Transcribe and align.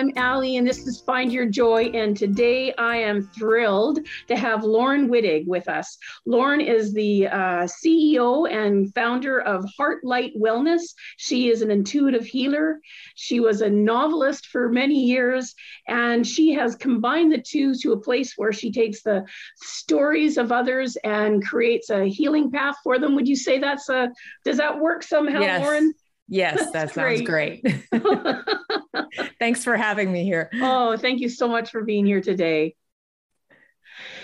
I'm 0.00 0.12
Ali, 0.16 0.56
and 0.56 0.66
this 0.66 0.86
is 0.86 1.02
Find 1.02 1.30
Your 1.30 1.44
Joy. 1.44 1.90
And 1.92 2.16
today 2.16 2.72
I 2.78 2.96
am 2.96 3.20
thrilled 3.38 3.98
to 4.28 4.34
have 4.34 4.64
Laurin 4.64 5.10
Wittig 5.10 5.46
with 5.46 5.68
us. 5.68 5.98
Laurin 6.24 6.62
is 6.62 6.94
the 6.94 7.26
uh, 7.26 7.66
CEO 7.66 8.50
and 8.50 8.94
founder 8.94 9.42
of 9.42 9.62
Heartlight 9.78 10.34
Wellness. 10.40 10.94
She 11.18 11.50
is 11.50 11.60
an 11.60 11.70
intuitive 11.70 12.24
healer. 12.24 12.80
She 13.14 13.40
was 13.40 13.60
a 13.60 13.68
novelist 13.68 14.46
for 14.46 14.70
many 14.70 15.04
years, 15.04 15.54
and 15.86 16.26
she 16.26 16.54
has 16.54 16.76
combined 16.76 17.30
the 17.30 17.44
two 17.46 17.74
to 17.82 17.92
a 17.92 18.00
place 18.00 18.32
where 18.38 18.54
she 18.54 18.72
takes 18.72 19.02
the 19.02 19.26
stories 19.56 20.38
of 20.38 20.50
others 20.50 20.96
and 21.04 21.44
creates 21.44 21.90
a 21.90 22.06
healing 22.06 22.50
path 22.50 22.76
for 22.82 22.98
them. 22.98 23.14
Would 23.16 23.28
you 23.28 23.36
say 23.36 23.58
that's 23.58 23.90
a, 23.90 24.10
does 24.46 24.56
that 24.56 24.80
work 24.80 25.02
somehow, 25.02 25.40
yes. 25.40 25.60
Laurin? 25.60 25.92
Yes, 26.30 26.70
that 26.70 26.94
sounds 26.94 27.22
great. 27.22 27.66
Thanks 29.40 29.64
for 29.64 29.76
having 29.76 30.12
me 30.12 30.24
here. 30.24 30.48
Oh, 30.54 30.96
thank 30.96 31.20
you 31.20 31.28
so 31.28 31.48
much 31.48 31.70
for 31.70 31.82
being 31.82 32.06
here 32.06 32.20
today. 32.20 32.76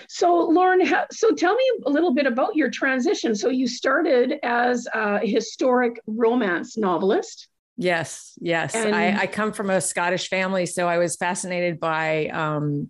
So, 0.07 0.47
Laurin, 0.47 0.87
so 1.11 1.31
tell 1.35 1.53
me 1.53 1.63
a 1.85 1.89
little 1.89 2.13
bit 2.13 2.25
about 2.25 2.55
your 2.55 2.69
transition. 2.69 3.35
So, 3.35 3.49
you 3.49 3.67
started 3.67 4.35
as 4.41 4.87
a 4.93 5.19
historic 5.19 5.99
romance 6.07 6.77
novelist. 6.77 7.49
Yes, 7.75 8.33
yes. 8.39 8.73
And- 8.73 8.95
I, 8.95 9.23
I, 9.23 9.27
come 9.27 9.51
from 9.51 9.69
a 9.69 9.81
Scottish 9.81 10.29
family, 10.29 10.65
so 10.65 10.87
I 10.87 10.97
was 10.97 11.17
fascinated 11.17 11.79
by 11.79 12.27
um, 12.27 12.89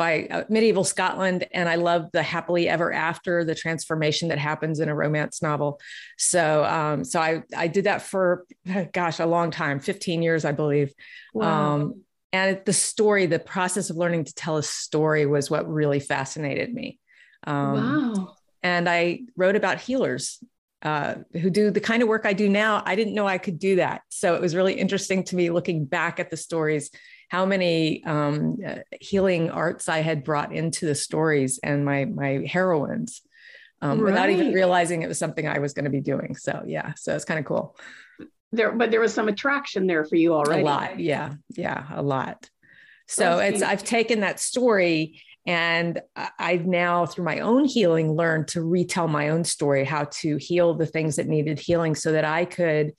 by 0.00 0.24
uh, 0.30 0.44
medieval 0.48 0.82
Scotland, 0.82 1.46
and 1.52 1.68
I 1.68 1.74
love 1.74 2.08
the 2.14 2.22
happily 2.22 2.70
ever 2.70 2.90
after, 2.90 3.44
the 3.44 3.54
transformation 3.54 4.28
that 4.28 4.38
happens 4.38 4.80
in 4.80 4.88
a 4.88 4.94
romance 4.94 5.42
novel. 5.42 5.78
So, 6.16 6.64
um, 6.64 7.04
so 7.04 7.20
I 7.20 7.42
I 7.54 7.66
did 7.66 7.84
that 7.84 8.00
for 8.00 8.46
gosh 8.94 9.20
a 9.20 9.26
long 9.26 9.50
time, 9.50 9.78
fifteen 9.78 10.22
years, 10.22 10.46
I 10.46 10.52
believe. 10.52 10.94
Wow. 11.34 11.74
Um, 11.74 12.02
and 12.32 12.62
the 12.64 12.72
story, 12.72 13.26
the 13.26 13.38
process 13.38 13.90
of 13.90 13.96
learning 13.96 14.24
to 14.24 14.34
tell 14.34 14.56
a 14.56 14.62
story, 14.62 15.26
was 15.26 15.50
what 15.50 15.70
really 15.70 16.00
fascinated 16.00 16.72
me. 16.72 16.98
Um, 17.46 17.74
wow. 17.74 18.36
And 18.62 18.88
I 18.88 19.24
wrote 19.36 19.56
about 19.56 19.80
healers 19.82 20.42
uh, 20.80 21.16
who 21.42 21.50
do 21.50 21.70
the 21.70 21.80
kind 21.80 22.02
of 22.02 22.08
work 22.08 22.24
I 22.24 22.32
do 22.32 22.48
now. 22.48 22.82
I 22.86 22.94
didn't 22.94 23.12
know 23.12 23.26
I 23.26 23.36
could 23.36 23.58
do 23.58 23.76
that. 23.76 24.00
So 24.08 24.34
it 24.34 24.40
was 24.40 24.56
really 24.56 24.72
interesting 24.72 25.24
to 25.24 25.36
me 25.36 25.50
looking 25.50 25.84
back 25.84 26.18
at 26.18 26.30
the 26.30 26.38
stories 26.38 26.90
how 27.30 27.46
many 27.46 28.04
um, 28.04 28.58
uh, 28.66 28.78
healing 29.00 29.50
arts 29.50 29.88
I 29.88 30.00
had 30.00 30.24
brought 30.24 30.52
into 30.52 30.84
the 30.84 30.96
stories 30.96 31.60
and 31.62 31.84
my 31.84 32.04
my 32.04 32.44
heroines 32.46 33.22
um, 33.80 34.00
right. 34.00 34.10
without 34.10 34.30
even 34.30 34.52
realizing 34.52 35.02
it 35.02 35.08
was 35.08 35.18
something 35.18 35.46
I 35.48 35.60
was 35.60 35.72
going 35.72 35.84
to 35.84 35.90
be 35.90 36.00
doing. 36.00 36.34
So 36.36 36.64
yeah, 36.66 36.94
so 36.94 37.14
it's 37.14 37.24
kind 37.24 37.38
of 37.38 37.46
cool. 37.46 37.76
There, 38.52 38.72
but 38.72 38.90
there 38.90 39.00
was 39.00 39.14
some 39.14 39.28
attraction 39.28 39.86
there 39.86 40.04
for 40.04 40.16
you 40.16 40.34
already. 40.34 40.62
A 40.62 40.64
lot, 40.64 40.98
yeah, 40.98 41.34
yeah, 41.56 41.86
a 41.92 42.02
lot. 42.02 42.50
So 43.06 43.38
it's 43.38 43.62
I've 43.62 43.84
taken 43.84 44.20
that 44.20 44.38
story 44.38 45.20
and 45.46 46.00
I've 46.38 46.66
now, 46.66 47.06
through 47.06 47.24
my 47.24 47.40
own 47.40 47.64
healing, 47.64 48.12
learned 48.12 48.48
to 48.48 48.62
retell 48.62 49.08
my 49.08 49.30
own 49.30 49.44
story, 49.44 49.84
how 49.84 50.04
to 50.18 50.36
heal 50.36 50.74
the 50.74 50.86
things 50.86 51.16
that 51.16 51.26
needed 51.26 51.58
healing 51.58 51.94
so 51.94 52.12
that 52.12 52.24
I 52.24 52.44
could 52.44 52.92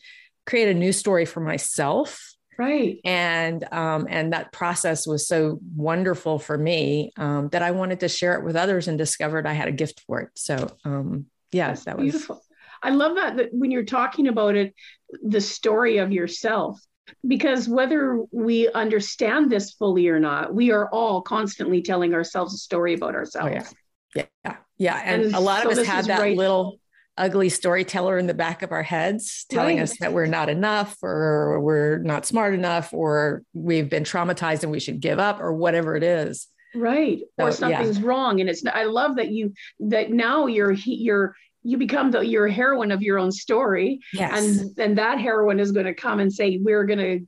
create 0.45 0.69
a 0.69 0.73
new 0.73 0.91
story 0.91 1.25
for 1.25 1.39
myself 1.39 2.30
right. 2.61 2.99
And 3.03 3.66
um, 3.72 4.07
and 4.09 4.33
that 4.33 4.51
process 4.51 5.07
was 5.07 5.27
so 5.27 5.59
wonderful 5.75 6.39
for 6.39 6.57
me 6.57 7.11
um, 7.17 7.49
that 7.49 7.61
i 7.61 7.72
wanted 7.72 8.01
to 8.01 8.09
share 8.09 8.35
it 8.35 8.44
with 8.44 8.55
others 8.55 8.88
and 8.88 8.97
discovered 8.97 9.45
i 9.45 9.53
had 9.53 9.67
a 9.67 9.72
gift 9.72 10.03
for 10.07 10.22
it. 10.22 10.29
So 10.35 10.75
um, 10.85 11.25
yes 11.51 11.85
that 11.85 11.97
was 11.97 12.11
beautiful. 12.11 12.41
I 12.83 12.89
love 12.89 13.16
that, 13.16 13.38
that 13.38 13.49
when 13.53 13.69
you're 13.69 13.83
talking 13.83 14.27
about 14.27 14.55
it 14.55 14.73
the 15.22 15.41
story 15.41 15.97
of 15.97 16.11
yourself 16.11 16.79
because 17.27 17.67
whether 17.67 18.23
we 18.31 18.69
understand 18.69 19.51
this 19.51 19.72
fully 19.72 20.07
or 20.07 20.19
not 20.19 20.53
we 20.53 20.72
are 20.72 20.89
all 20.89 21.22
constantly 21.22 21.81
telling 21.81 22.13
ourselves 22.13 22.53
a 22.53 22.57
story 22.57 22.93
about 22.93 23.16
ourselves 23.16 23.51
oh, 23.51 23.69
yeah. 24.16 24.25
yeah. 24.45 24.55
Yeah. 24.81 24.99
And, 25.05 25.25
and 25.25 25.35
a 25.35 25.39
lot 25.39 25.61
so 25.61 25.69
of 25.69 25.78
us 25.78 25.85
have 25.85 26.07
that 26.07 26.19
right. 26.19 26.35
little 26.35 26.79
ugly 27.17 27.49
storyteller 27.49 28.17
in 28.17 28.27
the 28.27 28.33
back 28.33 28.61
of 28.61 28.72
our 28.72 28.83
heads 28.83 29.45
telling 29.49 29.77
right. 29.77 29.83
us 29.83 29.97
that 29.99 30.13
we're 30.13 30.25
not 30.25 30.49
enough 30.49 30.97
or 31.01 31.59
we're 31.59 31.97
not 31.99 32.25
smart 32.25 32.53
enough 32.53 32.94
or 32.94 33.44
we've 33.53 33.89
been 33.89 34.03
traumatized 34.03 34.63
and 34.63 34.72
we 34.72 34.79
should 34.79 34.99
give 34.99 35.19
up 35.19 35.39
or 35.39 35.53
whatever 35.53 35.95
it 35.95 36.03
is 36.03 36.47
right 36.73 37.19
so, 37.38 37.45
or 37.45 37.51
something's 37.51 37.99
yeah. 37.99 38.05
wrong 38.07 38.39
and 38.39 38.49
it's 38.49 38.66
i 38.67 38.85
love 38.85 39.17
that 39.17 39.29
you 39.29 39.53
that 39.79 40.09
now 40.09 40.47
you're 40.47 40.72
you're 40.72 41.35
you 41.63 41.77
become 41.77 42.11
the 42.11 42.22
your 42.22 42.47
heroine 42.47 42.91
of 42.91 43.01
your 43.01 43.19
own 43.19 43.31
story 43.31 43.99
yes. 44.13 44.41
and 44.41 44.79
and 44.79 44.97
that 44.97 45.19
heroine 45.19 45.59
is 45.59 45.72
going 45.72 45.85
to 45.85 45.93
come 45.93 46.19
and 46.19 46.31
say 46.31 46.59
we're 46.61 46.85
going 46.85 46.99
to 46.99 47.28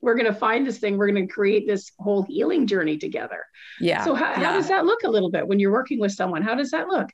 we're 0.00 0.14
going 0.14 0.32
to 0.32 0.38
find 0.38 0.66
this 0.66 0.78
thing 0.78 0.96
we're 0.96 1.10
going 1.10 1.26
to 1.26 1.32
create 1.32 1.66
this 1.66 1.90
whole 1.98 2.22
healing 2.22 2.66
journey 2.66 2.96
together 2.96 3.44
yeah 3.80 4.04
so 4.04 4.14
how, 4.14 4.30
yeah. 4.30 4.44
how 4.44 4.52
does 4.52 4.68
that 4.68 4.84
look 4.84 5.02
a 5.02 5.10
little 5.10 5.30
bit 5.30 5.46
when 5.46 5.58
you're 5.58 5.72
working 5.72 5.98
with 5.98 6.12
someone 6.12 6.42
how 6.42 6.54
does 6.54 6.70
that 6.70 6.86
look 6.86 7.10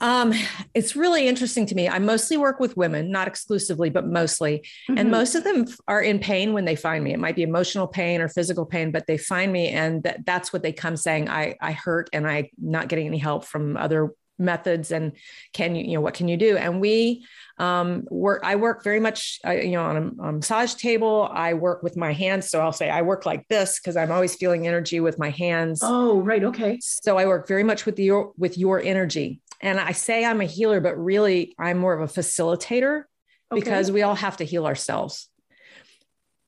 um, 0.00 0.32
it's 0.74 0.96
really 0.96 1.28
interesting 1.28 1.66
to 1.66 1.74
me. 1.74 1.88
I 1.88 1.98
mostly 1.98 2.36
work 2.36 2.60
with 2.60 2.76
women, 2.76 3.10
not 3.10 3.28
exclusively, 3.28 3.90
but 3.90 4.06
mostly. 4.06 4.58
Mm-hmm. 4.88 4.98
And 4.98 5.10
most 5.10 5.34
of 5.34 5.44
them 5.44 5.66
are 5.88 6.00
in 6.00 6.18
pain 6.18 6.52
when 6.52 6.64
they 6.64 6.76
find 6.76 7.04
me. 7.04 7.12
It 7.12 7.18
might 7.18 7.36
be 7.36 7.42
emotional 7.42 7.86
pain 7.86 8.20
or 8.20 8.28
physical 8.28 8.66
pain, 8.66 8.90
but 8.90 9.06
they 9.06 9.18
find 9.18 9.52
me 9.52 9.68
and 9.68 10.02
th- 10.02 10.18
that's 10.24 10.52
what 10.52 10.62
they 10.62 10.72
come 10.72 10.96
saying. 10.96 11.28
I, 11.28 11.56
I 11.60 11.72
hurt 11.72 12.10
and 12.12 12.26
I'm 12.26 12.46
not 12.58 12.88
getting 12.88 13.06
any 13.06 13.18
help 13.18 13.44
from 13.44 13.76
other 13.76 14.12
methods 14.40 14.90
and 14.90 15.12
can 15.52 15.76
you 15.76 15.84
you 15.84 15.92
know 15.92 16.00
what 16.00 16.14
can 16.14 16.26
you 16.26 16.36
do 16.36 16.56
and 16.56 16.80
we 16.80 17.24
um, 17.58 18.04
work 18.10 18.40
i 18.42 18.56
work 18.56 18.82
very 18.82 18.98
much 18.98 19.38
uh, 19.46 19.50
you 19.50 19.72
know 19.72 19.82
on 19.82 19.96
a, 19.96 20.22
a, 20.22 20.32
massage 20.32 20.74
table 20.74 21.28
i 21.30 21.52
work 21.52 21.82
with 21.82 21.94
my 21.94 22.12
hands 22.12 22.50
so 22.50 22.58
i'll 22.58 22.72
say 22.72 22.88
i 22.88 23.02
work 23.02 23.26
like 23.26 23.46
this 23.48 23.78
because 23.78 23.96
i'm 23.96 24.10
always 24.10 24.34
feeling 24.34 24.66
energy 24.66 24.98
with 24.98 25.18
my 25.18 25.28
hands 25.28 25.80
oh 25.84 26.20
right 26.22 26.42
okay 26.42 26.78
so 26.80 27.18
i 27.18 27.26
work 27.26 27.46
very 27.46 27.62
much 27.62 27.84
with 27.84 27.98
your 27.98 28.32
with 28.38 28.56
your 28.56 28.80
energy 28.80 29.40
and 29.60 29.78
I 29.78 29.92
say 29.92 30.24
I'm 30.24 30.40
a 30.40 30.44
healer, 30.44 30.80
but 30.80 30.96
really 30.96 31.54
I'm 31.58 31.78
more 31.78 31.94
of 31.94 32.00
a 32.00 32.20
facilitator 32.20 33.04
okay. 33.52 33.60
because 33.60 33.90
we 33.90 34.02
all 34.02 34.14
have 34.14 34.38
to 34.38 34.44
heal 34.44 34.66
ourselves. 34.66 35.28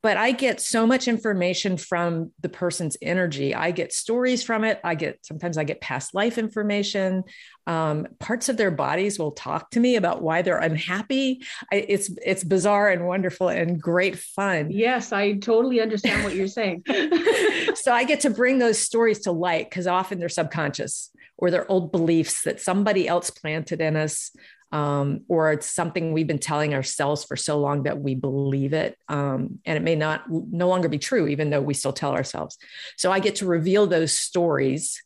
But 0.02 0.16
I 0.16 0.32
get 0.32 0.60
so 0.60 0.84
much 0.84 1.06
information 1.06 1.76
from 1.76 2.32
the 2.40 2.48
person's 2.48 2.96
energy. 3.00 3.54
I 3.54 3.70
get 3.70 3.92
stories 3.92 4.42
from 4.42 4.64
it. 4.64 4.80
I 4.82 4.96
get 4.96 5.24
sometimes 5.24 5.56
I 5.56 5.62
get 5.62 5.80
past 5.80 6.12
life 6.12 6.38
information. 6.38 7.22
Um, 7.68 8.08
parts 8.18 8.48
of 8.48 8.56
their 8.56 8.72
bodies 8.72 9.16
will 9.16 9.30
talk 9.30 9.70
to 9.70 9.80
me 9.80 9.94
about 9.94 10.20
why 10.20 10.42
they're 10.42 10.58
unhappy. 10.58 11.44
I, 11.72 11.76
it's 11.86 12.10
it's 12.26 12.42
bizarre 12.42 12.90
and 12.90 13.06
wonderful 13.06 13.48
and 13.48 13.80
great 13.80 14.18
fun. 14.18 14.72
Yes, 14.72 15.12
I 15.12 15.34
totally 15.34 15.80
understand 15.80 16.24
what 16.24 16.34
you're 16.34 16.48
saying. 16.48 16.82
so 17.76 17.92
I 17.92 18.02
get 18.02 18.20
to 18.20 18.30
bring 18.30 18.58
those 18.58 18.80
stories 18.80 19.20
to 19.20 19.30
light 19.30 19.70
because 19.70 19.86
often 19.86 20.18
they're 20.18 20.28
subconscious 20.28 21.12
or 21.36 21.50
they're 21.50 21.70
old 21.70 21.92
beliefs 21.92 22.42
that 22.42 22.60
somebody 22.60 23.08
else 23.08 23.30
planted 23.30 23.80
in 23.80 23.96
us 23.96 24.30
um, 24.72 25.20
or 25.28 25.52
it's 25.52 25.66
something 25.66 26.12
we've 26.12 26.26
been 26.26 26.38
telling 26.38 26.72
ourselves 26.72 27.24
for 27.24 27.36
so 27.36 27.58
long 27.58 27.82
that 27.82 28.00
we 28.00 28.14
believe 28.14 28.72
it 28.72 28.96
um, 29.08 29.60
and 29.66 29.76
it 29.76 29.82
may 29.82 29.94
not 29.94 30.24
no 30.28 30.68
longer 30.68 30.88
be 30.88 30.98
true 30.98 31.28
even 31.28 31.50
though 31.50 31.60
we 31.60 31.74
still 31.74 31.92
tell 31.92 32.12
ourselves 32.12 32.58
so 32.96 33.12
i 33.12 33.20
get 33.20 33.36
to 33.36 33.46
reveal 33.46 33.86
those 33.86 34.16
stories 34.16 35.02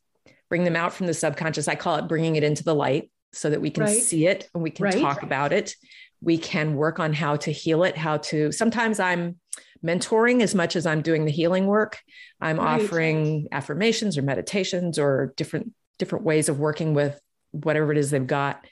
bring 0.48 0.64
them 0.64 0.76
out 0.76 0.92
from 0.92 1.06
the 1.06 1.14
subconscious 1.14 1.68
i 1.68 1.74
call 1.74 1.96
it 1.96 2.08
bringing 2.08 2.36
it 2.36 2.44
into 2.44 2.64
the 2.64 2.74
light 2.74 3.10
so 3.32 3.50
that 3.50 3.60
we 3.60 3.70
can 3.70 3.84
right. 3.84 4.02
see 4.02 4.26
it 4.26 4.48
and 4.54 4.62
we 4.62 4.70
can 4.70 4.84
right. 4.84 5.00
talk 5.00 5.22
about 5.22 5.52
it 5.52 5.74
we 6.22 6.38
can 6.38 6.74
work 6.74 6.98
on 6.98 7.12
how 7.12 7.36
to 7.36 7.50
heal 7.50 7.82
it 7.82 7.96
how 7.96 8.16
to 8.16 8.52
sometimes 8.52 9.00
i'm 9.00 9.36
mentoring 9.84 10.42
as 10.42 10.54
much 10.54 10.76
as 10.76 10.86
i'm 10.86 11.02
doing 11.02 11.24
the 11.24 11.30
healing 11.30 11.66
work 11.66 11.98
i'm 12.40 12.58
right. 12.58 12.80
offering 12.80 13.48
affirmations 13.52 14.16
or 14.16 14.22
meditations 14.22 14.98
or 14.98 15.34
different 15.36 15.72
different 15.98 16.24
ways 16.24 16.48
of 16.48 16.58
working 16.58 16.94
with 16.94 17.20
whatever 17.52 17.92
it 17.92 17.98
is 17.98 18.10
they've 18.10 18.26
got. 18.26 18.66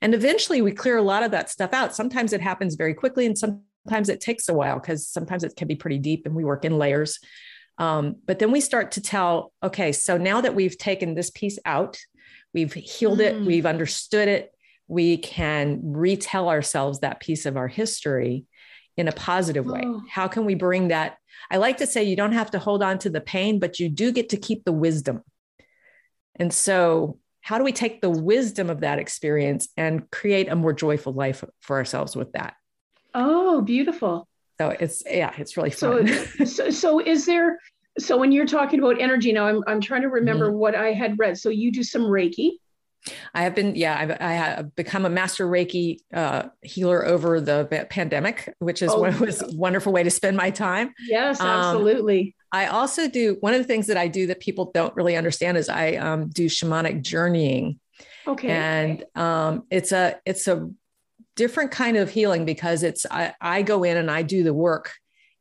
And 0.00 0.14
eventually 0.14 0.62
we 0.62 0.72
clear 0.72 0.96
a 0.96 1.02
lot 1.02 1.22
of 1.22 1.30
that 1.32 1.50
stuff 1.50 1.72
out. 1.72 1.94
Sometimes 1.94 2.32
it 2.32 2.40
happens 2.40 2.76
very 2.76 2.94
quickly 2.94 3.26
and 3.26 3.36
sometimes 3.36 4.08
it 4.08 4.20
takes 4.20 4.48
a 4.48 4.54
while 4.54 4.78
because 4.78 5.08
sometimes 5.08 5.44
it 5.44 5.56
can 5.56 5.66
be 5.66 5.74
pretty 5.74 5.98
deep 5.98 6.26
and 6.26 6.34
we 6.34 6.44
work 6.44 6.64
in 6.64 6.78
layers. 6.78 7.18
Um, 7.78 8.16
but 8.26 8.38
then 8.38 8.50
we 8.52 8.60
start 8.60 8.92
to 8.92 9.00
tell, 9.00 9.52
okay, 9.62 9.92
so 9.92 10.16
now 10.18 10.40
that 10.40 10.54
we've 10.54 10.76
taken 10.76 11.14
this 11.14 11.30
piece 11.30 11.58
out, 11.64 11.98
we've 12.52 12.72
healed 12.72 13.20
it, 13.20 13.36
Mm. 13.36 13.46
we've 13.46 13.66
understood 13.66 14.28
it, 14.28 14.52
we 14.88 15.16
can 15.18 15.80
retell 15.82 16.48
ourselves 16.48 17.00
that 17.00 17.20
piece 17.20 17.46
of 17.46 17.56
our 17.56 17.68
history 17.68 18.46
in 18.96 19.06
a 19.06 19.12
positive 19.12 19.66
way. 19.66 19.82
Oh. 19.84 20.02
How 20.10 20.26
can 20.28 20.44
we 20.44 20.54
bring 20.54 20.88
that? 20.88 21.18
I 21.50 21.58
like 21.58 21.76
to 21.78 21.86
say 21.86 22.02
you 22.02 22.16
don't 22.16 22.32
have 22.32 22.50
to 22.52 22.58
hold 22.58 22.82
on 22.82 22.98
to 23.00 23.10
the 23.10 23.20
pain, 23.20 23.58
but 23.60 23.78
you 23.78 23.88
do 23.88 24.10
get 24.10 24.30
to 24.30 24.36
keep 24.36 24.64
the 24.64 24.72
wisdom. 24.72 25.22
And 26.38 26.52
so, 26.52 27.18
how 27.40 27.58
do 27.58 27.64
we 27.64 27.72
take 27.72 28.00
the 28.00 28.10
wisdom 28.10 28.68
of 28.68 28.80
that 28.80 28.98
experience 28.98 29.68
and 29.76 30.10
create 30.10 30.48
a 30.48 30.56
more 30.56 30.72
joyful 30.72 31.12
life 31.12 31.42
for 31.60 31.76
ourselves 31.76 32.14
with 32.14 32.32
that? 32.32 32.54
Oh, 33.14 33.62
beautiful. 33.62 34.28
So 34.60 34.70
it's 34.70 35.02
yeah, 35.06 35.32
it's 35.38 35.56
really 35.56 35.70
So, 35.70 36.04
fun. 36.04 36.46
so, 36.46 36.70
so 36.70 36.98
is 37.00 37.26
there? 37.26 37.58
So 37.98 38.16
when 38.18 38.32
you're 38.32 38.46
talking 38.46 38.80
about 38.80 39.00
energy 39.00 39.32
now, 39.32 39.46
I'm 39.46 39.62
I'm 39.66 39.80
trying 39.80 40.02
to 40.02 40.08
remember 40.08 40.46
Mm-hmm. 40.46 40.58
what 40.58 40.74
I 40.74 40.92
had 40.92 41.18
read. 41.18 41.38
So 41.38 41.48
you 41.48 41.72
do 41.72 41.82
some 41.82 42.02
Reiki. 42.02 42.52
I 43.32 43.42
have 43.44 43.54
been, 43.54 43.74
yeah, 43.76 43.96
I've, 43.98 44.10
I 44.20 44.32
have 44.32 44.74
become 44.74 45.06
a 45.06 45.08
master 45.10 45.46
Reiki 45.46 45.98
uh, 46.12 46.48
healer 46.62 47.06
over 47.06 47.40
the 47.40 47.86
pandemic, 47.88 48.52
which 48.58 48.82
is 48.82 48.90
Oh, 48.90 49.00
one 49.00 49.18
was 49.20 49.40
a 49.40 49.48
wonderful 49.52 49.92
way 49.92 50.02
to 50.02 50.10
spend 50.10 50.36
my 50.36 50.50
time. 50.50 50.92
Yes, 51.08 51.40
Um, 51.40 51.46
absolutely. 51.46 52.34
I 52.52 52.66
also 52.66 53.08
do 53.08 53.36
one 53.40 53.54
of 53.54 53.58
the 53.60 53.66
things 53.66 53.86
that 53.88 53.96
I 53.96 54.08
do 54.08 54.26
that 54.28 54.40
people 54.40 54.70
don't 54.72 54.94
really 54.96 55.16
understand 55.16 55.58
is 55.58 55.68
I 55.68 55.96
um, 55.96 56.28
do 56.28 56.46
shamanic 56.46 57.02
journeying, 57.02 57.78
okay. 58.26 58.48
and 58.48 59.04
um, 59.14 59.64
it's 59.70 59.92
a 59.92 60.18
it's 60.24 60.48
a 60.48 60.70
different 61.36 61.70
kind 61.70 61.96
of 61.96 62.10
healing 62.10 62.44
because 62.44 62.82
it's 62.82 63.06
I, 63.10 63.34
I 63.40 63.62
go 63.62 63.84
in 63.84 63.96
and 63.96 64.10
I 64.10 64.22
do 64.22 64.42
the 64.42 64.54
work 64.54 64.92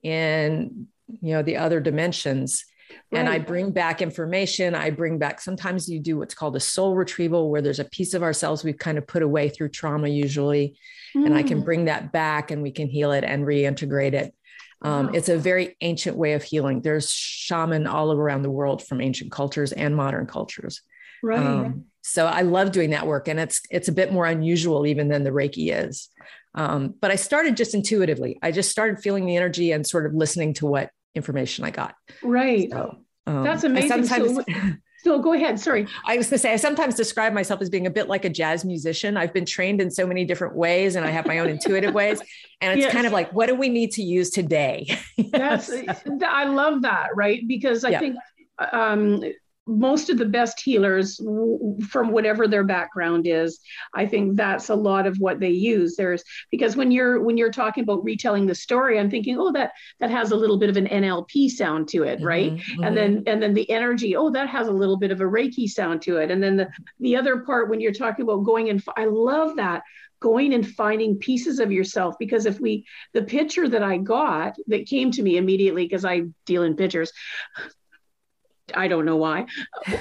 in 0.03 0.87
you 1.07 1.33
know 1.33 1.41
the 1.41 1.57
other 1.57 1.79
dimensions 1.79 2.65
and 3.11 3.29
I 3.29 3.39
bring 3.39 3.71
back 3.71 4.01
information. 4.01 4.75
I 4.75 4.89
bring 4.89 5.17
back, 5.17 5.39
sometimes 5.39 5.89
you 5.89 5.99
do 5.99 6.17
what's 6.17 6.33
called 6.33 6.55
a 6.55 6.59
soul 6.59 6.95
retrieval, 6.95 7.49
where 7.49 7.61
there's 7.61 7.79
a 7.79 7.85
piece 7.85 8.13
of 8.13 8.23
ourselves 8.23 8.63
we've 8.63 8.77
kind 8.77 8.97
of 8.97 9.07
put 9.07 9.23
away 9.23 9.49
through 9.49 9.69
trauma, 9.69 10.07
usually. 10.07 10.77
And 11.15 11.33
I 11.33 11.43
can 11.43 11.61
Mm. 11.61 11.65
bring 11.65 11.85
that 11.85 12.11
back 12.11 12.51
and 12.51 12.61
we 12.61 12.71
can 12.71 12.87
heal 12.87 13.11
it 13.11 13.23
and 13.23 13.45
reintegrate 13.45 14.13
it. 14.13 14.33
Um, 14.81 15.07
Wow. 15.07 15.11
It's 15.13 15.29
a 15.29 15.37
very 15.37 15.75
ancient 15.81 16.17
way 16.17 16.33
of 16.33 16.43
healing. 16.43 16.81
There's 16.81 17.09
shaman 17.11 17.87
all 17.87 18.11
around 18.11 18.43
the 18.43 18.51
world 18.51 18.85
from 18.85 19.01
ancient 19.01 19.31
cultures 19.31 19.71
and 19.71 19.95
modern 19.95 20.25
cultures. 20.27 20.81
right. 21.23 21.39
Um, 21.39 21.85
so 22.03 22.25
I 22.25 22.43
love 22.43 22.71
doing 22.71 22.91
that 22.91 23.05
work, 23.05 23.27
and 23.27 23.37
it's 23.39 23.59
it's 23.69 23.87
a 23.89 23.91
bit 23.91 24.13
more 24.13 24.25
unusual 24.25 24.85
even 24.85 25.09
than 25.09 25.23
the 25.23 25.31
Reiki 25.31 25.73
is. 25.73 26.09
Um, 26.55 26.93
but 27.01 27.11
I 27.11 27.15
started 27.15 27.57
just 27.57 27.73
intuitively. 27.75 28.39
I 28.41 28.51
just 28.51 28.71
started 28.71 28.99
feeling 28.99 29.25
the 29.25 29.35
energy 29.35 29.71
and 29.73 29.85
sort 29.85 30.05
of 30.05 30.13
listening 30.13 30.53
to 30.55 30.65
what 30.67 30.89
information 31.15 31.65
I 31.65 31.71
got. 31.71 31.95
right. 32.23 32.69
So 32.71 32.97
um, 33.25 33.43
That's 33.43 33.63
amazing. 33.65 34.05
So 34.05 34.15
sometimes- 34.27 34.45
So 34.45 34.73
go 35.21 35.33
ahead. 35.33 35.59
Sorry. 35.59 35.87
I 36.05 36.17
was 36.17 36.27
going 36.27 36.35
to 36.37 36.39
say, 36.39 36.51
I 36.53 36.57
sometimes 36.57 36.95
describe 36.95 37.33
myself 37.33 37.61
as 37.61 37.69
being 37.69 37.87
a 37.87 37.89
bit 37.89 38.07
like 38.07 38.25
a 38.25 38.29
jazz 38.29 38.65
musician. 38.65 39.15
I've 39.17 39.33
been 39.33 39.45
trained 39.45 39.79
in 39.81 39.89
so 39.89 40.05
many 40.05 40.25
different 40.25 40.55
ways 40.55 40.95
and 40.95 41.05
I 41.05 41.09
have 41.11 41.25
my 41.25 41.39
own 41.39 41.49
intuitive 41.49 41.93
ways. 41.93 42.19
And 42.61 42.73
it's 42.77 42.85
Yes. 42.85 42.93
kind 42.93 43.07
of 43.07 43.13
like, 43.13 43.31
what 43.33 43.47
do 43.47 43.55
we 43.55 43.69
need 43.69 43.91
to 43.93 44.03
use 44.03 44.29
today? 44.29 44.87
That's 45.31 45.71
I 45.71 46.45
love 46.45 46.81
that, 46.83 47.09
right? 47.15 47.41
Because 47.47 47.83
I 47.83 47.89
Yeah. 47.89 47.99
think 47.99 48.15
um, 48.73 49.23
most 49.67 50.09
of 50.09 50.17
the 50.17 50.25
best 50.25 50.61
healers, 50.61 51.17
from 51.87 52.11
whatever 52.11 52.47
their 52.47 52.63
background 52.63 53.27
is, 53.27 53.59
I 53.93 54.05
think 54.05 54.35
that's 54.37 54.69
a 54.69 54.75
lot 54.75 55.05
of 55.05 55.17
what 55.17 55.39
they 55.39 55.49
use. 55.49 55.95
There's 55.95 56.23
because 56.51 56.75
when 56.75 56.91
you're 56.91 57.21
when 57.21 57.37
you're 57.37 57.51
talking 57.51 57.83
about 57.83 58.03
retelling 58.03 58.45
the 58.45 58.55
story, 58.55 58.99
I'm 58.99 59.09
thinking, 59.09 59.37
oh, 59.39 59.51
that 59.53 59.71
that 59.99 60.09
has 60.11 60.31
a 60.31 60.35
little 60.35 60.57
bit 60.57 60.69
of 60.69 60.77
an 60.77 60.87
NLP 60.87 61.49
sound 61.49 61.89
to 61.89 62.03
it, 62.03 62.21
right? 62.21 62.53
Mhm, 62.53 62.61
mhm. 62.77 62.87
and 62.87 62.97
then 62.97 63.23
and 63.27 63.41
then 63.41 63.53
the 63.53 63.69
energy 63.69 64.15
oh 64.15 64.29
that 64.31 64.47
has 64.49 64.67
a 64.67 64.71
little 64.71 64.97
bit 64.97 65.11
of 65.11 65.21
a 65.21 65.25
reiki 65.25 65.67
sound 65.67 66.01
to 66.03 66.17
it 66.17 66.31
and 66.31 66.41
then 66.41 66.57
the 66.57 66.67
the 66.99 67.15
other 67.15 67.39
part 67.39 67.69
when 67.69 67.79
you're 67.79 67.91
talking 67.91 68.23
about 68.23 68.43
going 68.43 68.69
and 68.69 68.83
i 68.95 69.05
love 69.05 69.55
that 69.57 69.83
going 70.19 70.53
and 70.53 70.67
finding 70.67 71.17
pieces 71.17 71.59
of 71.59 71.71
yourself 71.71 72.15
because 72.19 72.45
if 72.45 72.59
we 72.59 72.85
the 73.13 73.23
picture 73.23 73.67
that 73.67 73.83
i 73.83 73.97
got 73.97 74.55
that 74.67 74.87
came 74.87 75.11
to 75.11 75.21
me 75.21 75.37
immediately 75.37 75.83
because 75.85 76.05
i 76.05 76.21
deal 76.45 76.63
in 76.63 76.75
pictures 76.75 77.11
i 78.75 78.87
don't 78.87 79.05
know 79.05 79.15
why 79.15 79.45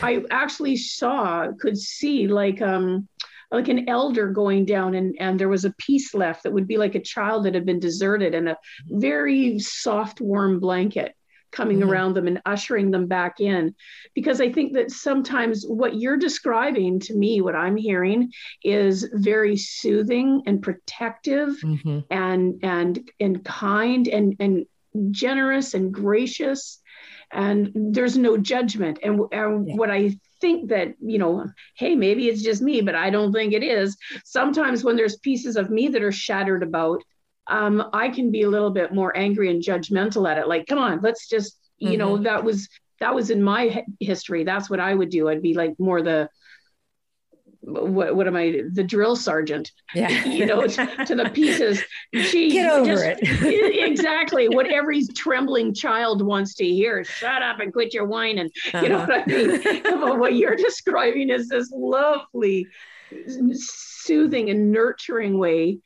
i 0.03 0.23
actually 0.31 0.77
saw 0.77 1.47
could 1.61 1.79
see 1.79 2.27
like 2.27 2.61
um 2.63 3.09
like 3.53 3.69
an 3.69 3.89
elder 3.89 4.29
going 4.29 4.65
down 4.65 4.95
and 4.95 5.15
and 5.21 5.39
there 5.39 5.49
was 5.49 5.65
a 5.65 5.73
piece 5.79 6.15
left 6.15 6.43
that 6.43 6.53
would 6.53 6.67
be 6.67 6.79
like 6.79 6.95
a 6.95 7.01
child 7.01 7.45
that 7.45 7.55
had 7.55 7.65
been 7.67 7.79
deserted 7.79 8.35
and 8.35 8.49
a 8.49 8.57
very 8.89 9.59
soft 9.59 10.21
warm 10.21 10.59
blanket 10.59 11.15
coming 11.53 11.79
Mhm. 11.79 11.89
around 11.89 12.15
them 12.15 12.27
and 12.27 12.43
ushering 12.45 12.91
them 12.91 13.07
back 13.07 13.41
in 13.41 13.75
because 14.15 14.41
i 14.41 14.51
think 14.51 14.73
that 14.73 14.91
sometimes 14.91 15.65
what 15.65 15.95
you're 15.95 16.17
describing 16.17 16.99
to 17.01 17.15
me 17.15 17.41
what 17.41 17.55
i'm 17.55 17.77
hearing 17.77 18.33
is 18.65 19.09
very 19.15 19.57
soothing 19.57 20.43
and 20.47 20.61
protective 20.61 21.51
Mhm. 21.62 22.05
and 22.11 22.59
and 22.65 23.11
and 23.21 23.45
kind 23.45 24.09
and 24.09 24.35
and 24.41 24.67
generous 25.12 25.75
and 25.75 25.93
gracious 25.93 26.81
and 27.32 27.70
there's 27.75 28.17
no 28.17 28.37
judgment. 28.37 28.99
And, 29.02 29.20
and 29.32 29.69
Yeah. 29.69 29.75
what 29.75 29.90
i 29.90 30.17
think 30.40 30.69
that 30.69 30.88
you 31.00 31.17
know 31.19 31.46
hey 31.76 31.94
maybe 31.94 32.28
it's 32.28 32.43
just 32.43 32.61
me 32.61 32.82
but 32.82 32.94
i 32.94 33.08
don't 33.08 33.32
think 33.32 33.55
it 33.55 33.62
is. 33.62 33.96
Sometimes 34.25 34.84
when 34.84 34.94
there's 34.96 35.17
pieces 35.17 35.56
of 35.56 35.70
me 35.70 35.88
that 35.88 36.02
are 36.02 36.12
shattered 36.12 36.62
about 36.62 37.02
um, 37.49 37.88
i 37.93 38.08
can 38.08 38.31
be 38.31 38.43
a 38.43 38.50
little 38.50 38.70
bit 38.70 38.93
more 38.93 39.17
angry 39.17 39.50
and 39.50 39.62
judgmental 39.62 40.28
at 40.31 40.38
it. 40.38 40.46
Like 40.49 40.67
come 40.67 40.78
on 40.78 41.00
let's 41.02 41.28
just 41.28 41.58
you 41.78 41.96
know 41.96 42.19
that 42.19 42.44
was 42.44 42.69
that 43.00 43.14
was 43.14 43.31
in 43.31 43.43
my 43.43 43.84
history. 44.00 44.44
That's 44.44 44.69
what 44.70 44.81
i 44.81 44.94
would 44.94 45.11
do. 45.11 45.28
I'd 45.28 45.43
be 45.43 45.55
like 45.55 45.75
more 45.78 46.02
the 46.02 46.28
what, 47.67 48.15
what 48.15 48.27
am 48.29 48.37
i 48.37 48.63
the 48.73 48.85
drill 48.85 49.17
sergeant 49.17 49.73
Yeah. 49.95 50.25
you 50.25 50.47
know, 50.47 50.67
to, 50.67 51.15
the 51.15 51.31
pieces. 51.35 51.83
She 52.15 52.53
Get 52.53 52.71
over 52.71 52.87
just- 52.95 53.05
it. 53.23 53.89
exactly 53.91 54.49
what 54.49 54.67
every 54.71 55.05
trembling 55.17 55.75
child 55.75 56.23
wants 56.23 56.55
to 56.57 56.65
hear. 56.65 57.03
Shut 57.05 57.43
up 57.43 57.59
and 57.61 57.73
quit 57.73 57.93
your 57.93 58.05
whining. 58.07 58.51
You 58.75 58.89
know 58.89 58.99
Uh-huh. 58.99 59.07
what 59.07 59.23
I 59.23 59.37
mean? 59.37 59.83
But 59.83 60.19
what 60.19 60.35
you're 60.37 60.57
describing 60.57 61.31
is 61.31 61.49
this 61.49 61.71
lovely, 61.75 62.67
soothing 63.53 64.51
and 64.51 64.73
nurturing 64.73 65.39
way 65.39 65.79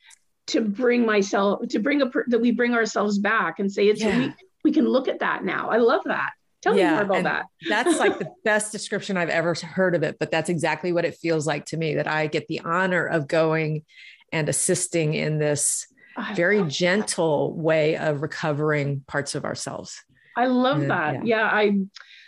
to 0.47 0.61
bring 0.61 1.05
myself 1.05 1.61
to 1.69 1.79
bring 1.79 2.01
a 2.01 2.09
that 2.27 2.39
we 2.41 2.51
bring 2.51 2.73
ourselves 2.73 3.19
back 3.19 3.59
and 3.59 3.71
say 3.71 3.87
it's 3.87 4.01
Yeah. 4.01 4.17
we, 4.17 4.33
we 4.65 4.71
can 4.71 4.87
look 4.87 5.07
at 5.07 5.19
that 5.19 5.43
now. 5.43 5.69
I 5.69 5.77
love 5.77 6.01
that. 6.05 6.31
Tell 6.61 6.73
me 6.73 6.79
Yeah, 6.81 6.93
more 6.95 7.03
about 7.03 7.23
that. 7.23 7.45
that's 7.69 7.99
like 7.99 8.19
the 8.19 8.29
best 8.43 8.71
description 8.71 9.17
I've 9.17 9.29
ever 9.29 9.55
heard 9.55 9.95
of 9.95 10.03
it, 10.03 10.17
but 10.19 10.31
that's 10.31 10.49
exactly 10.49 10.91
what 10.93 11.05
it 11.05 11.15
feels 11.15 11.47
like 11.47 11.65
to 11.67 11.77
me 11.77 11.95
that 11.95 12.07
I 12.07 12.27
get 12.27 12.47
the 12.47 12.61
honor 12.61 13.05
of 13.05 13.27
going 13.27 13.83
and 14.31 14.47
assisting 14.47 15.13
in 15.13 15.39
this 15.39 15.87
I 16.15 16.33
very 16.33 16.57
love 16.59 16.67
that. 16.67 16.73
gentle 16.73 17.53
way 17.55 17.97
of 17.97 18.21
recovering 18.21 19.03
parts 19.07 19.33
of 19.35 19.43
ourselves. 19.45 20.03
I 20.35 20.45
love 20.47 20.81
Yeah, 20.83 20.87
that. 20.89 21.25
Yeah. 21.25 21.43
I 21.51 21.79